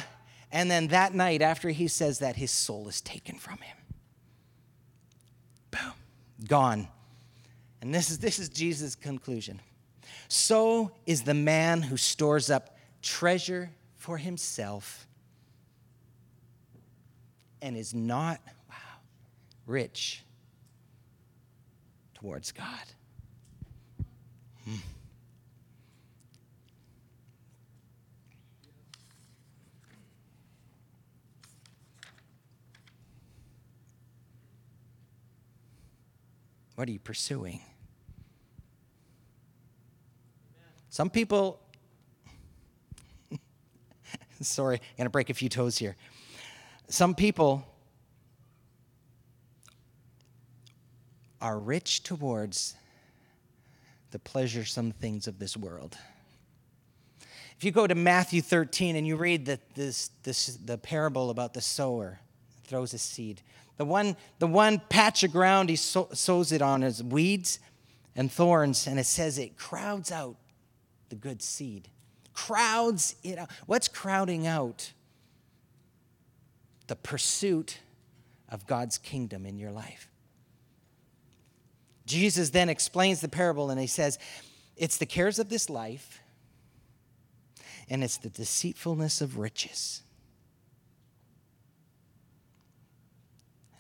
[0.54, 3.76] and then that night after he says that, his soul is taken from him.
[5.70, 5.92] Boom,
[6.48, 6.88] gone.
[7.82, 9.60] And this is, this is Jesus' conclusion.
[10.30, 15.06] So is the man who stores up treasure for himself
[17.62, 18.76] and is not, wow,
[19.68, 20.24] rich
[22.14, 22.66] towards God.
[24.64, 24.76] Hmm.
[36.80, 37.60] What are you pursuing?
[40.90, 41.60] Some people,
[44.42, 45.98] sorry, I'm going to break a few toes here.
[46.88, 47.68] Some people
[51.42, 52.76] are rich towards
[54.12, 55.98] the pleasuresome things of this world.
[57.58, 61.54] If you go to Matthew 13 and you read the, this, this, the parable about
[61.54, 62.22] the sower
[62.64, 63.42] throws a seed,
[63.80, 67.60] the one, the one patch of ground he sow, sows it on is weeds
[68.14, 70.36] and thorns, and it says it crowds out
[71.08, 71.88] the good seed.
[72.34, 73.50] Crowds it out.
[73.68, 74.92] What's crowding out?
[76.88, 77.80] The pursuit
[78.50, 80.10] of God's kingdom in your life.
[82.06, 84.20] Jesus then explains the parable and he says,
[84.76, 86.20] It's the cares of this life
[87.90, 90.02] and it's the deceitfulness of riches.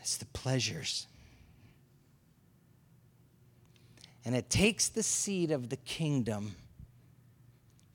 [0.09, 1.05] It's the pleasures.
[4.25, 6.55] And it takes the seed of the kingdom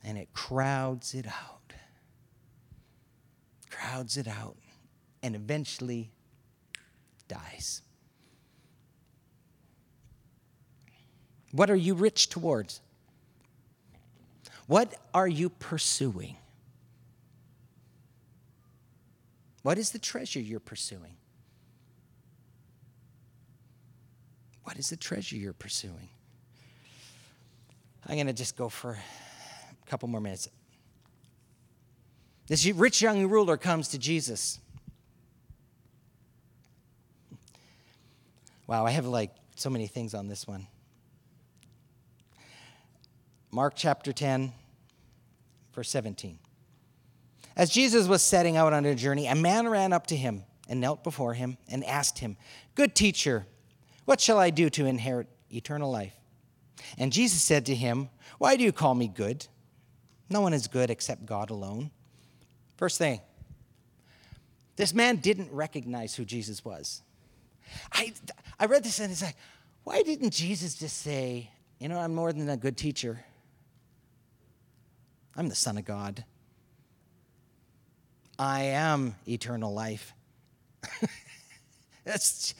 [0.01, 1.73] and it crowds it out.
[3.69, 4.55] Crowds it out
[5.23, 6.09] and eventually
[7.27, 7.81] dies.
[11.51, 12.79] What are you rich towards?
[14.67, 16.37] What are you pursuing?
[19.63, 21.17] What is the treasure you're pursuing?
[24.65, 26.09] What is the treasure you're pursuing?
[28.07, 30.49] I'm going to just go for a couple more minutes.
[32.47, 34.59] This rich young ruler comes to Jesus.
[38.65, 40.65] Wow, I have like so many things on this one.
[43.51, 44.51] Mark chapter 10,
[45.73, 46.39] verse 17.
[47.55, 50.81] As Jesus was setting out on a journey, a man ran up to him and
[50.81, 52.35] knelt before him and asked him,
[52.73, 53.45] Good teacher,
[54.05, 56.13] what shall I do to inherit eternal life?
[56.97, 59.47] And Jesus said to him, Why do you call me good?
[60.29, 61.91] No one is good except God alone.
[62.77, 63.21] First thing,
[64.75, 67.01] this man didn't recognize who Jesus was.
[67.91, 68.13] I,
[68.59, 69.37] I read this and it's like,
[69.85, 73.23] why didn't Jesus just say, You know, I'm more than a good teacher?
[75.35, 76.25] I'm the Son of God.
[78.37, 80.13] I am eternal life.
[82.03, 82.55] That's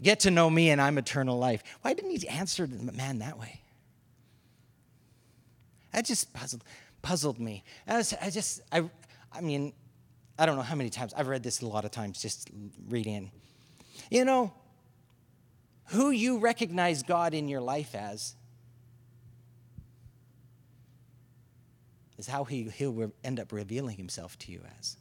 [0.00, 1.62] Get to know me and I'm eternal life.
[1.82, 3.62] Why didn't he answer the man that way?
[5.92, 6.62] That just puzzled,
[7.02, 7.64] puzzled me.
[7.86, 8.88] I, was, I just, I,
[9.32, 9.72] I mean,
[10.38, 12.48] I don't know how many times, I've read this a lot of times just
[12.88, 13.32] reading.
[14.10, 14.52] You know,
[15.86, 18.36] who you recognize God in your life as
[22.18, 24.96] is how he, he'll end up revealing himself to you as.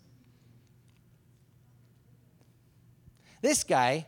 [3.41, 4.07] This guy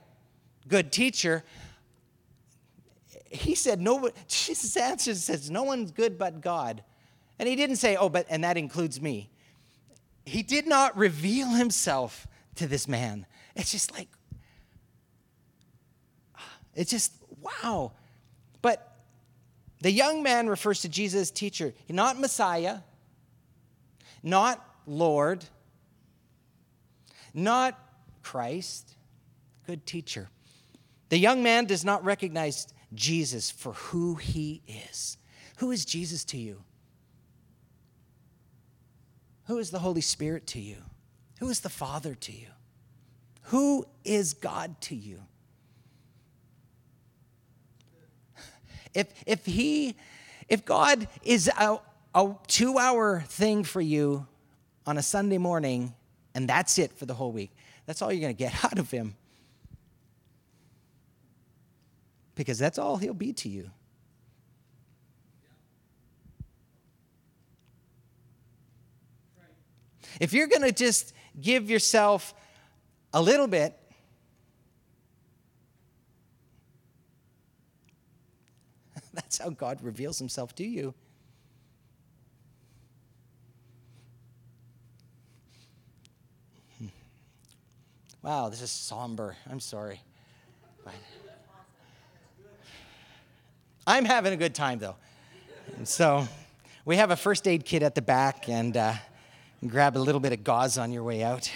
[0.69, 1.43] good teacher,
[3.29, 6.83] he said, no, Jesus answers says, no one's good but God.
[7.37, 9.29] And he didn't say, oh, but, and that includes me.
[10.25, 13.25] He did not reveal himself to this man.
[13.55, 14.09] It's just like,
[16.75, 17.93] it's just, wow.
[18.61, 18.97] But
[19.81, 22.79] the young man refers to Jesus as teacher, not Messiah,
[24.21, 25.45] not Lord,
[27.33, 27.79] not
[28.21, 28.95] Christ,
[29.65, 30.29] good teacher.
[31.09, 35.17] The young man does not recognize Jesus for who he is.
[35.57, 36.63] Who is Jesus to you?
[39.45, 40.77] Who is the Holy Spirit to you?
[41.39, 42.47] Who is the Father to you?
[43.43, 45.21] Who is God to you?
[48.93, 49.95] If, if he
[50.49, 51.79] if God is a,
[52.15, 54.25] a two hour thing for you
[54.85, 55.93] on a Sunday morning
[56.33, 57.51] and that's it for the whole week,
[57.85, 59.15] that's all you're going to get out of him.
[62.39, 63.69] Because that's all he'll be to you.
[70.21, 72.33] If you're going to just give yourself
[73.13, 73.77] a little bit,
[79.13, 80.93] That's how God reveals himself to you.
[86.77, 86.87] Hmm.
[88.21, 89.35] Wow, this is somber.
[89.49, 89.99] I'm sorry.
[90.85, 90.93] But
[93.89, 94.97] I'm having a good time, though.
[95.83, 96.27] So
[96.85, 98.93] we have a first aid kit at the back, and uh,
[99.65, 101.51] grab a little bit of gauze on your way out.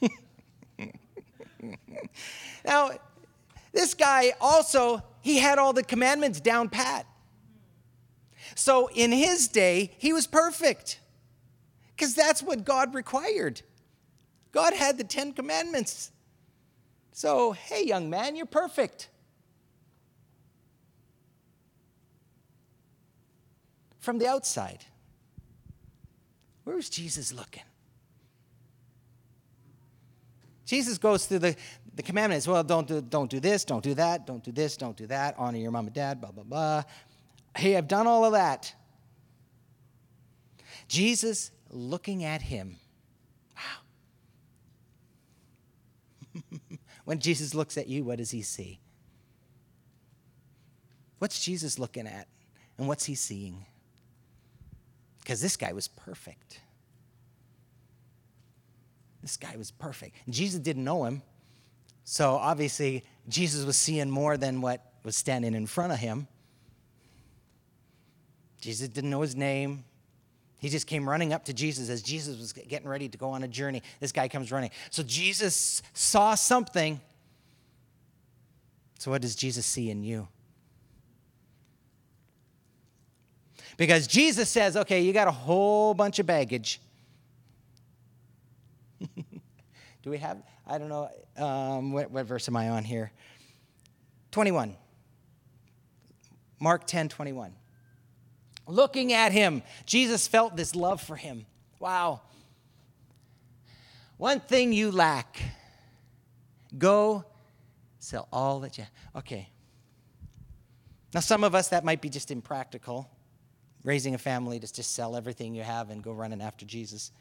[2.64, 2.92] now,
[3.72, 7.04] this guy also, he had all the commandments down pat.
[8.54, 11.00] So in his day, he was perfect
[11.96, 13.62] because that's what God required.
[14.52, 16.12] God had the Ten Commandments.
[17.10, 19.08] So, hey, young man, you're perfect.
[24.06, 24.84] From the outside,
[26.62, 27.64] where's Jesus looking?
[30.64, 31.56] Jesus goes through the,
[31.92, 32.46] the commandments.
[32.46, 35.34] Well, don't do, don't do this, don't do that, don't do this, don't do that,
[35.36, 36.84] honor your mom and dad, blah, blah, blah.
[37.56, 38.72] Hey, I've done all of that.
[40.86, 42.76] Jesus looking at him.
[43.56, 43.62] Wow.
[47.06, 48.78] when Jesus looks at you, what does he see?
[51.18, 52.28] What's Jesus looking at?
[52.78, 53.66] And what's he seeing?
[55.26, 56.60] Because this guy was perfect.
[59.22, 60.14] This guy was perfect.
[60.28, 61.20] Jesus didn't know him.
[62.04, 66.28] So obviously, Jesus was seeing more than what was standing in front of him.
[68.60, 69.82] Jesus didn't know his name.
[70.60, 73.42] He just came running up to Jesus as Jesus was getting ready to go on
[73.42, 73.82] a journey.
[73.98, 74.70] This guy comes running.
[74.90, 77.00] So Jesus saw something.
[79.00, 80.28] So, what does Jesus see in you?
[83.76, 86.80] Because Jesus says, okay, you got a whole bunch of baggage.
[90.02, 93.12] Do we have, I don't know, um, what, what verse am I on here?
[94.30, 94.76] 21.
[96.58, 97.52] Mark 10 21.
[98.66, 101.46] Looking at him, Jesus felt this love for him.
[101.78, 102.22] Wow.
[104.16, 105.40] One thing you lack
[106.76, 107.24] go
[107.98, 109.48] sell all that you Okay.
[111.14, 113.08] Now, some of us, that might be just impractical.
[113.86, 117.12] Raising a family to just sell everything you have and go running after Jesus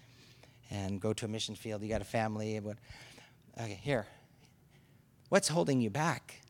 [0.71, 1.83] and go to a mission field.
[1.83, 2.59] You got a family.
[2.59, 2.77] But,
[3.61, 4.07] okay, here.
[5.29, 6.41] What's holding you back?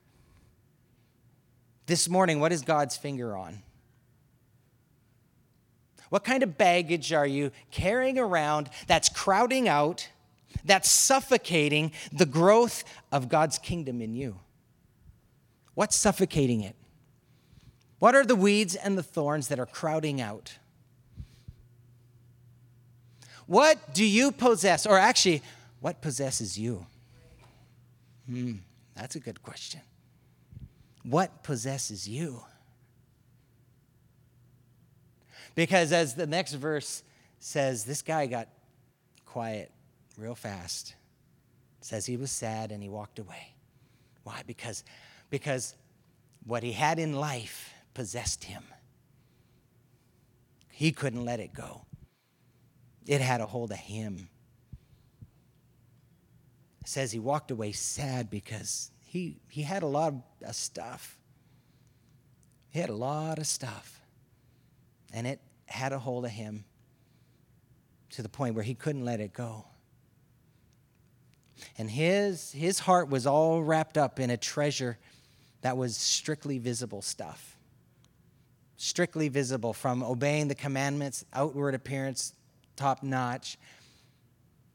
[1.85, 3.61] This morning, what is God's finger on?
[6.07, 10.07] What kind of baggage are you carrying around that's crowding out,
[10.63, 14.39] that's suffocating the growth of God's kingdom in you?
[15.73, 16.77] What's suffocating it?
[18.05, 20.59] What are the weeds and the thorns that are crowding out?
[23.47, 24.85] What do you possess?
[24.85, 25.41] Or actually,
[25.79, 26.85] what possesses you?
[28.29, 28.57] Hmm,
[28.93, 29.81] that's a good question.
[31.01, 32.43] What possesses you?
[35.55, 37.01] Because as the next verse
[37.39, 38.49] says, this guy got
[39.25, 39.71] quiet
[40.15, 40.93] real fast.
[41.81, 43.55] Says he was sad and he walked away.
[44.23, 44.43] Why?
[44.45, 44.83] Because,
[45.31, 45.73] because
[46.45, 48.63] what he had in life possessed him.
[50.69, 51.85] He couldn't let it go.
[53.07, 54.29] It had a hold of him.
[56.81, 60.13] It says he walked away sad because he, he had a lot
[60.45, 61.17] of stuff.
[62.69, 64.01] He had a lot of stuff.
[65.13, 66.65] And it had a hold of him
[68.11, 69.65] to the point where he couldn't let it go.
[71.77, 74.97] And his, his heart was all wrapped up in a treasure
[75.61, 77.54] that was strictly visible stuff.
[78.77, 82.33] Strictly visible from obeying the commandments, outward appearance,
[82.75, 83.57] top notch,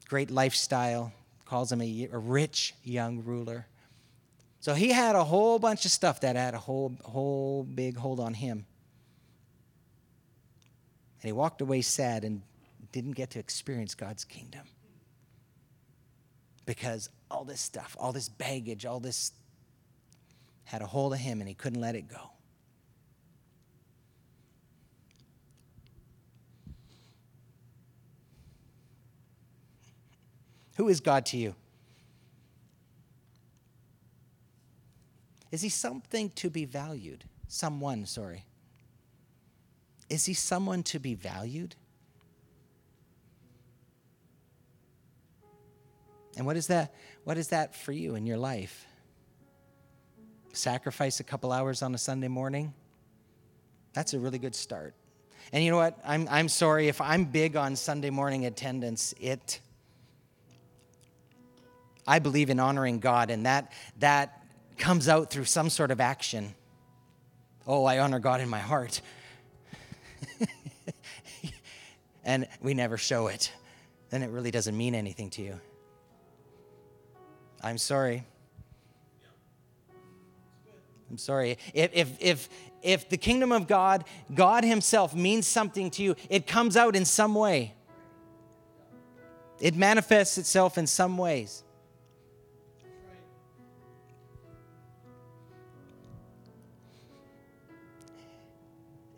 [0.08, 1.12] great lifestyle,
[1.44, 3.66] calls him a, a rich young ruler.
[4.60, 8.20] So he had a whole bunch of stuff that had a whole, whole big hold
[8.20, 8.66] on him.
[11.22, 12.42] And he walked away sad and
[12.92, 14.62] didn't get to experience God's kingdom.
[16.66, 19.32] Because all this stuff, all this baggage, all this
[20.64, 22.30] had a hold of him and he couldn't let it go.
[30.80, 31.54] Who is God to you?
[35.52, 37.24] Is he something to be valued?
[37.48, 38.46] Someone, sorry.
[40.08, 41.76] Is he someone to be valued?
[46.38, 46.94] And what is that?
[47.24, 48.86] What is that for you in your life?
[50.54, 52.72] Sacrifice a couple hours on a Sunday morning?
[53.92, 54.94] That's a really good start.
[55.52, 55.98] And you know what?
[56.02, 59.12] I'm, I'm sorry if I'm big on Sunday morning attendance.
[59.20, 59.60] It
[62.06, 64.44] I believe in honoring God, and that, that
[64.78, 66.54] comes out through some sort of action
[67.66, 69.00] Oh, I honor God in my heart.
[72.24, 73.52] and we never show it.
[74.10, 75.60] Then it really doesn't mean anything to you.
[77.62, 78.24] I'm sorry.
[81.10, 81.58] I'm sorry.
[81.74, 82.48] If, if, if,
[82.82, 87.04] if the kingdom of God, God Himself means something to you, it comes out in
[87.04, 87.74] some way.
[89.60, 91.62] It manifests itself in some ways.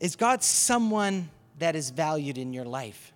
[0.03, 1.31] Is God someone
[1.61, 3.13] that is valued in your life?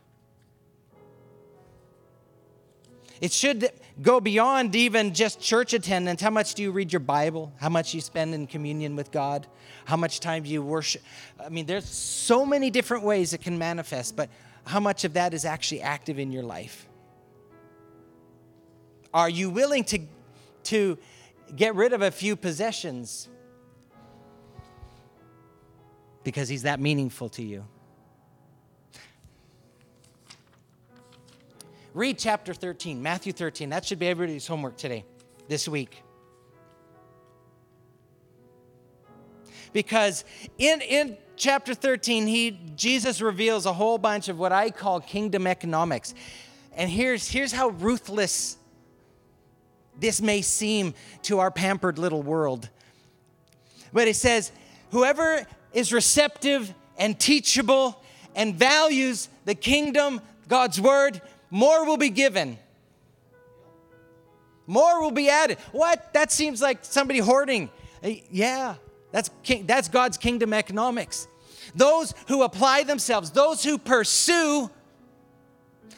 [3.20, 3.70] It should
[4.00, 6.20] go beyond even just church attendance.
[6.20, 7.52] How much do you read your Bible?
[7.56, 9.48] How much you spend in communion with God?
[9.84, 11.02] How much time do you worship?
[11.44, 14.30] I mean, there's so many different ways it can manifest, but
[14.64, 16.86] how much of that is actually active in your life?
[19.12, 19.98] Are you willing to,
[20.64, 20.98] to
[21.56, 23.28] get rid of a few possessions
[26.26, 27.64] because He's that meaningful to you?
[31.94, 33.70] Read chapter 13, Matthew 13.
[33.70, 35.04] That should be everybody's homework today,
[35.48, 36.02] this week.
[39.72, 40.24] Because
[40.58, 45.46] in, in chapter 13, he, Jesus reveals a whole bunch of what I call kingdom
[45.46, 46.12] economics.
[46.74, 48.56] And here's, here's how ruthless
[50.00, 52.68] this may seem to our pampered little world.
[53.92, 54.50] But it says,
[54.90, 58.02] whoever is receptive and teachable
[58.34, 62.58] and values the kingdom, God's word, more will be given.
[64.66, 65.58] More will be added.
[65.72, 66.12] What?
[66.12, 67.70] That seems like somebody hoarding.
[68.02, 68.74] Uh, yeah,
[69.12, 71.28] that's, king, that's God's kingdom economics.
[71.74, 74.70] Those who apply themselves, those who pursue,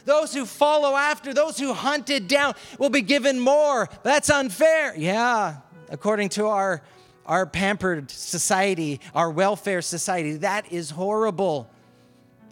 [0.05, 3.89] those who follow after, those who hunt it down will be given more.
[4.03, 4.95] That's unfair.
[4.97, 5.57] Yeah,
[5.89, 6.83] according to our,
[7.29, 11.71] our pampered society, our welfare society, that is horrible.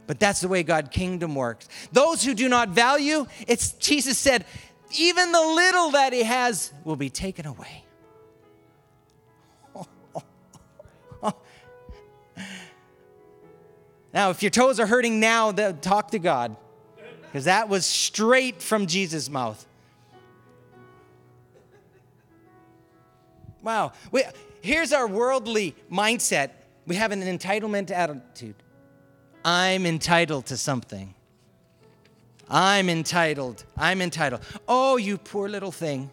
[0.07, 1.67] But that's the way God kingdom works.
[1.91, 4.45] Those who do not value, it's Jesus said,
[4.97, 7.83] even the little that he has will be taken away.
[14.15, 16.57] Now, if your toes are hurting now, talk to God,
[17.21, 19.67] because that was straight from Jesus' mouth.
[23.63, 23.93] Wow.
[24.11, 24.23] We,
[24.67, 26.51] here's our worldly mindset
[26.87, 28.55] we have an entitlement attitude.
[29.45, 31.15] I'm entitled to something.
[32.49, 33.65] I'm entitled.
[33.77, 34.43] I'm entitled.
[34.69, 36.11] Oh, you poor little thing.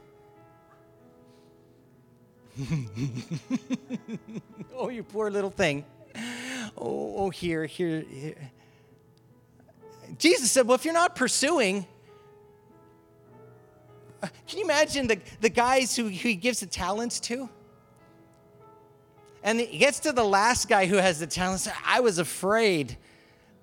[4.75, 5.85] oh, you poor little thing.
[6.75, 8.51] Oh, oh here, here, here.
[10.17, 11.85] Jesus said, Well, if you're not pursuing,
[14.21, 17.49] uh, can you imagine the, the guys who, who he gives the talents to?
[19.43, 21.67] And he gets to the last guy who has the talents.
[21.85, 22.97] I was afraid.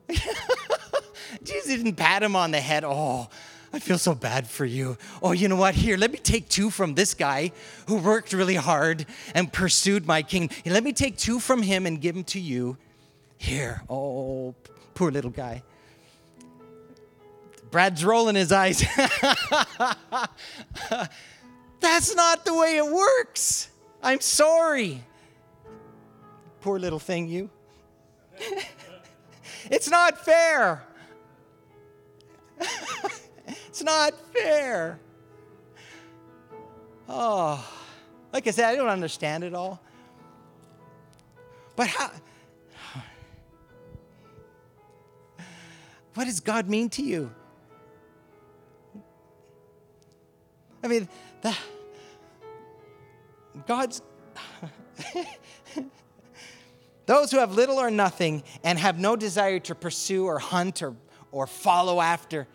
[1.42, 2.84] Jesus didn't pat him on the head.
[2.84, 3.28] Oh,
[3.72, 4.98] I feel so bad for you.
[5.22, 5.74] Oh, you know what?
[5.74, 7.52] Here, let me take two from this guy
[7.86, 10.50] who worked really hard and pursued my king.
[10.66, 12.76] Let me take two from him and give them to you.
[13.38, 13.82] Here.
[13.88, 14.54] Oh,
[14.94, 15.62] poor little guy.
[17.70, 18.80] Brad's rolling his eyes.
[21.80, 23.70] That's not the way it works.
[24.02, 25.04] I'm sorry.
[26.60, 27.50] Poor little thing, you.
[29.70, 30.82] It's not fair.
[33.46, 34.98] it's not fair.
[37.08, 37.64] Oh,
[38.32, 39.80] like I said, I don't understand it all.
[41.76, 42.10] But how?
[46.14, 47.30] What does God mean to you?
[50.82, 51.08] I mean,
[51.42, 51.56] the,
[53.66, 54.02] God's
[57.10, 60.94] those who have little or nothing and have no desire to pursue or hunt or,
[61.32, 62.46] or follow after.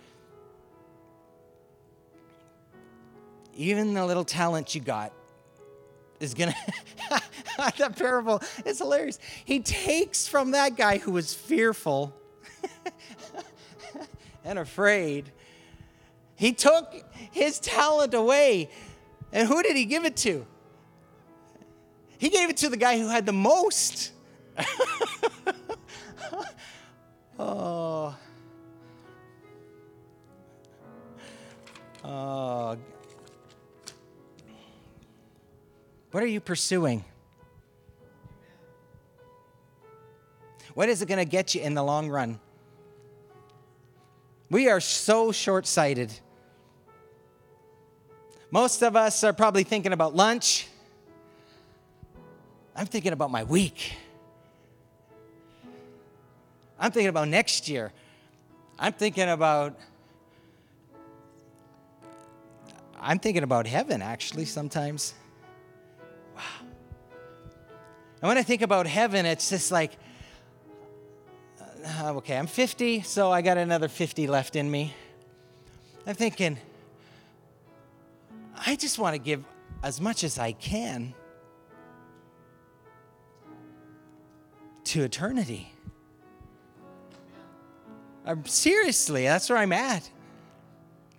[3.53, 5.11] Even the little talent you got
[6.21, 6.53] is to.
[7.57, 9.19] that parable is hilarious.
[9.43, 12.15] He takes from that guy who was fearful
[14.45, 15.33] and afraid.
[16.37, 16.93] He took
[17.31, 18.69] his talent away.
[19.33, 20.47] And who did he give it to?
[22.17, 24.13] He gave it to the guy who had the most.
[27.39, 28.15] oh.
[32.03, 32.77] Oh.
[36.11, 37.03] What are you pursuing?
[40.73, 42.39] What is it going to get you in the long run?
[44.49, 46.13] We are so short sighted.
[48.51, 50.67] Most of us are probably thinking about lunch.
[52.75, 53.95] I'm thinking about my week.
[56.85, 57.91] I'm thinking about next year.
[58.77, 59.75] I'm thinking about
[63.01, 65.15] I'm thinking about heaven actually sometimes.
[66.35, 66.43] Wow.
[68.21, 69.93] And when I think about heaven, it's just like,
[72.03, 74.93] uh, okay, I'm 50, so I got another 50 left in me.
[76.05, 76.59] I'm thinking,
[78.63, 79.43] I just want to give
[79.81, 81.15] as much as I can
[84.83, 85.71] to eternity.
[88.25, 90.09] I'm, seriously, that's where I'm at.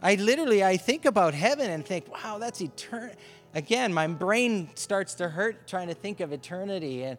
[0.03, 3.15] I literally I think about heaven and think, wow, that's eternal.
[3.55, 7.17] Again, my brain starts to hurt trying to think of eternity and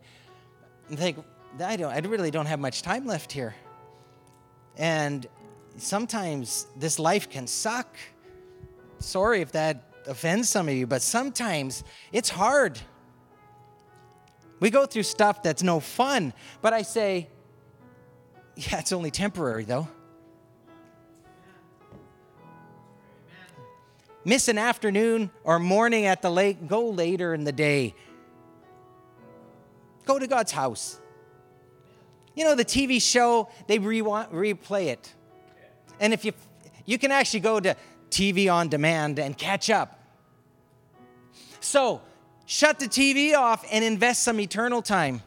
[0.92, 1.18] think,
[1.64, 3.56] I don't I really don't have much time left here.
[4.78, 5.26] And
[5.78, 7.98] sometimes this life can suck.
[9.00, 12.80] Sorry if that offends some of you, but sometimes it's hard.
[14.60, 17.30] We go through stuff that's no fun, but I say,
[18.58, 19.88] yeah, it's only temporary though.
[24.26, 27.93] Miss an afternoon or morning at the lake, go later in the day.
[30.05, 30.99] Go to God's house.
[32.36, 35.14] You know, the TV show, they re- replay it.
[35.99, 36.34] And if you,
[36.86, 37.76] you can actually go to
[38.10, 39.99] TV on demand and catch up.
[41.60, 42.01] So,
[42.45, 45.22] shut the TV off and invest some eternal time.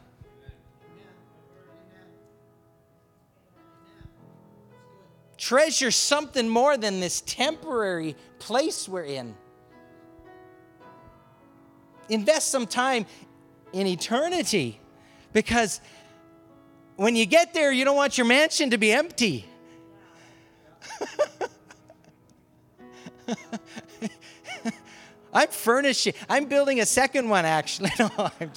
[5.51, 9.35] Treasure something more than this temporary place we're in.
[12.07, 13.05] Invest some time
[13.73, 14.79] in eternity
[15.33, 15.81] because
[16.95, 19.45] when you get there, you don't want your mansion to be empty.
[25.33, 27.89] I'm furnishing, I'm building a second one actually.
[27.99, 28.53] No, I'm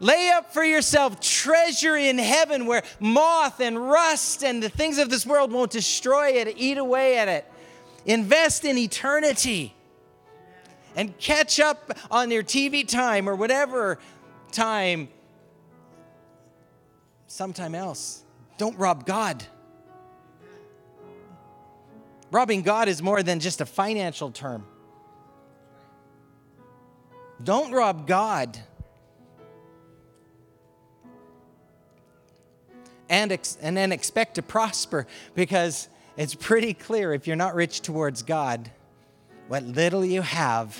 [0.00, 5.10] Lay up for yourself treasure in heaven where moth and rust and the things of
[5.10, 7.44] this world won't destroy it, eat away at it.
[8.06, 9.74] Invest in eternity
[10.94, 13.98] and catch up on your TV time or whatever
[14.52, 15.08] time
[17.26, 18.22] sometime else.
[18.56, 19.44] Don't rob God.
[22.30, 24.66] Robbing God is more than just a financial term.
[27.42, 28.58] Don't rob God.
[33.08, 37.80] And, ex- and then expect to prosper because it's pretty clear if you're not rich
[37.80, 38.70] towards God,
[39.48, 40.70] what little you have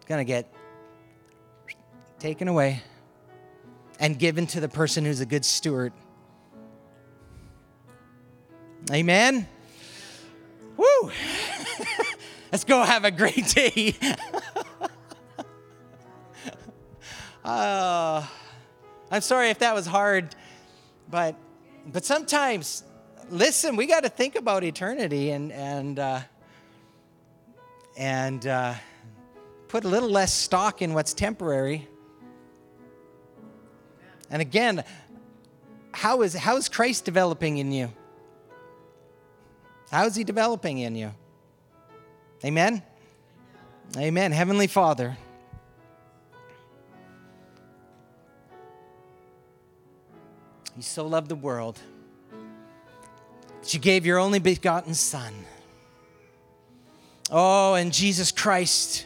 [0.00, 0.52] is going to get
[2.18, 2.82] taken away
[3.98, 5.92] and given to the person who's a good steward.
[8.90, 9.46] Amen?
[10.76, 11.10] Woo!
[12.52, 13.94] Let's go have a great day.
[17.44, 18.26] uh,
[19.10, 20.34] I'm sorry if that was hard.
[21.10, 21.34] But,
[21.86, 22.84] but sometimes,
[23.30, 26.20] listen, we got to think about eternity and, and, uh,
[27.96, 28.74] and uh,
[29.66, 31.88] put a little less stock in what's temporary.
[34.30, 34.84] And again,
[35.92, 37.92] how is, how is Christ developing in you?
[39.90, 41.12] How is he developing in you?
[42.44, 42.82] Amen?
[43.96, 44.30] Amen.
[44.30, 45.18] Heavenly Father.
[50.80, 51.78] You so loved the world
[53.60, 55.34] that you gave your only begotten Son.
[57.30, 59.04] Oh, and Jesus Christ,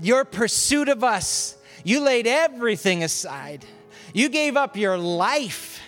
[0.00, 3.64] your pursuit of us, you laid everything aside.
[4.12, 5.80] You gave up your life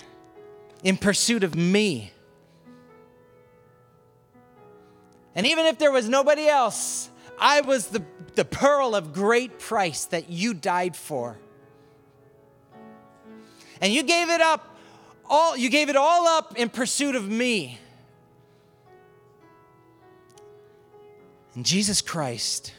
[0.85, 2.13] in pursuit of me.
[5.35, 8.05] And even if there was nobody else, I was the,
[8.37, 11.37] the pearl of great price that you died for.
[13.81, 14.71] And you gave it up
[15.29, 17.79] all you gave it all up in pursuit of me.
[21.55, 22.73] And Jesus Christ,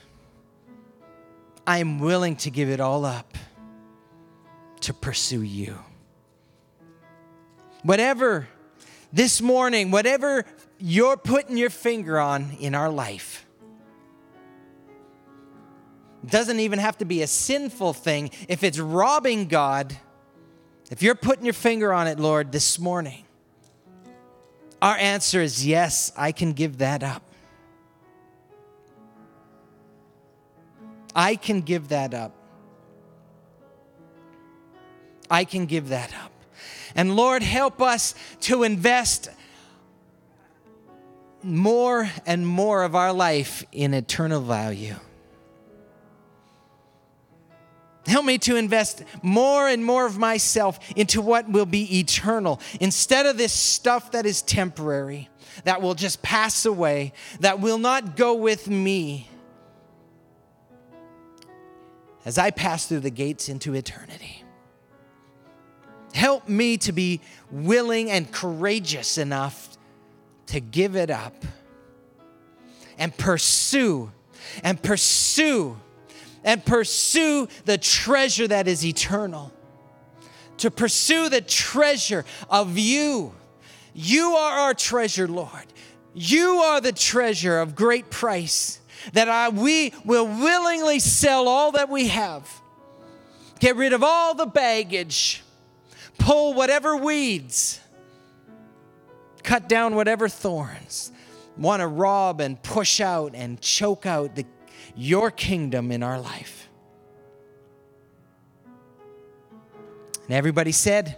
[1.65, 3.37] I am willing to give it all up
[4.81, 5.77] to pursue you.
[7.83, 8.47] Whatever
[9.13, 10.45] this morning, whatever
[10.77, 13.45] you're putting your finger on in our life,
[16.25, 18.31] doesn't even have to be a sinful thing.
[18.49, 19.95] If it's robbing God,
[20.91, 23.25] if you're putting your finger on it, Lord, this morning,
[24.81, 27.23] our answer is yes, I can give that up.
[31.15, 32.33] I can give that up.
[35.29, 36.31] I can give that up.
[36.93, 39.29] And Lord, help us to invest
[41.41, 44.95] more and more of our life in eternal value.
[48.07, 53.25] Help me to invest more and more of myself into what will be eternal instead
[53.25, 55.29] of this stuff that is temporary,
[55.63, 59.27] that will just pass away, that will not go with me
[62.25, 64.43] as I pass through the gates into eternity.
[66.13, 69.77] Help me to be willing and courageous enough
[70.47, 71.43] to give it up
[72.97, 74.11] and pursue
[74.63, 75.77] and pursue
[76.45, 79.51] and pursue the treasure that is eternal.
[80.59, 83.33] To pursue the treasure of you.
[83.93, 85.65] You are our treasure, Lord.
[86.13, 88.79] You are the treasure of great price
[89.13, 92.49] that I, we will willingly sell all that we have,
[93.59, 95.43] get rid of all the baggage,
[96.17, 97.79] pull whatever weeds,
[99.43, 101.11] cut down whatever thorns,
[101.57, 104.45] want to rob and push out and choke out the,
[104.95, 106.69] your kingdom in our life.
[110.25, 111.17] And everybody said,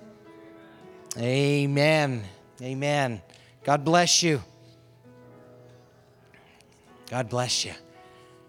[1.17, 2.23] Amen.
[2.61, 3.21] Amen.
[3.63, 4.41] God bless you.
[7.09, 7.73] God bless you.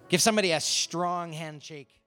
[0.09, 1.98] Give somebody a strong handshake.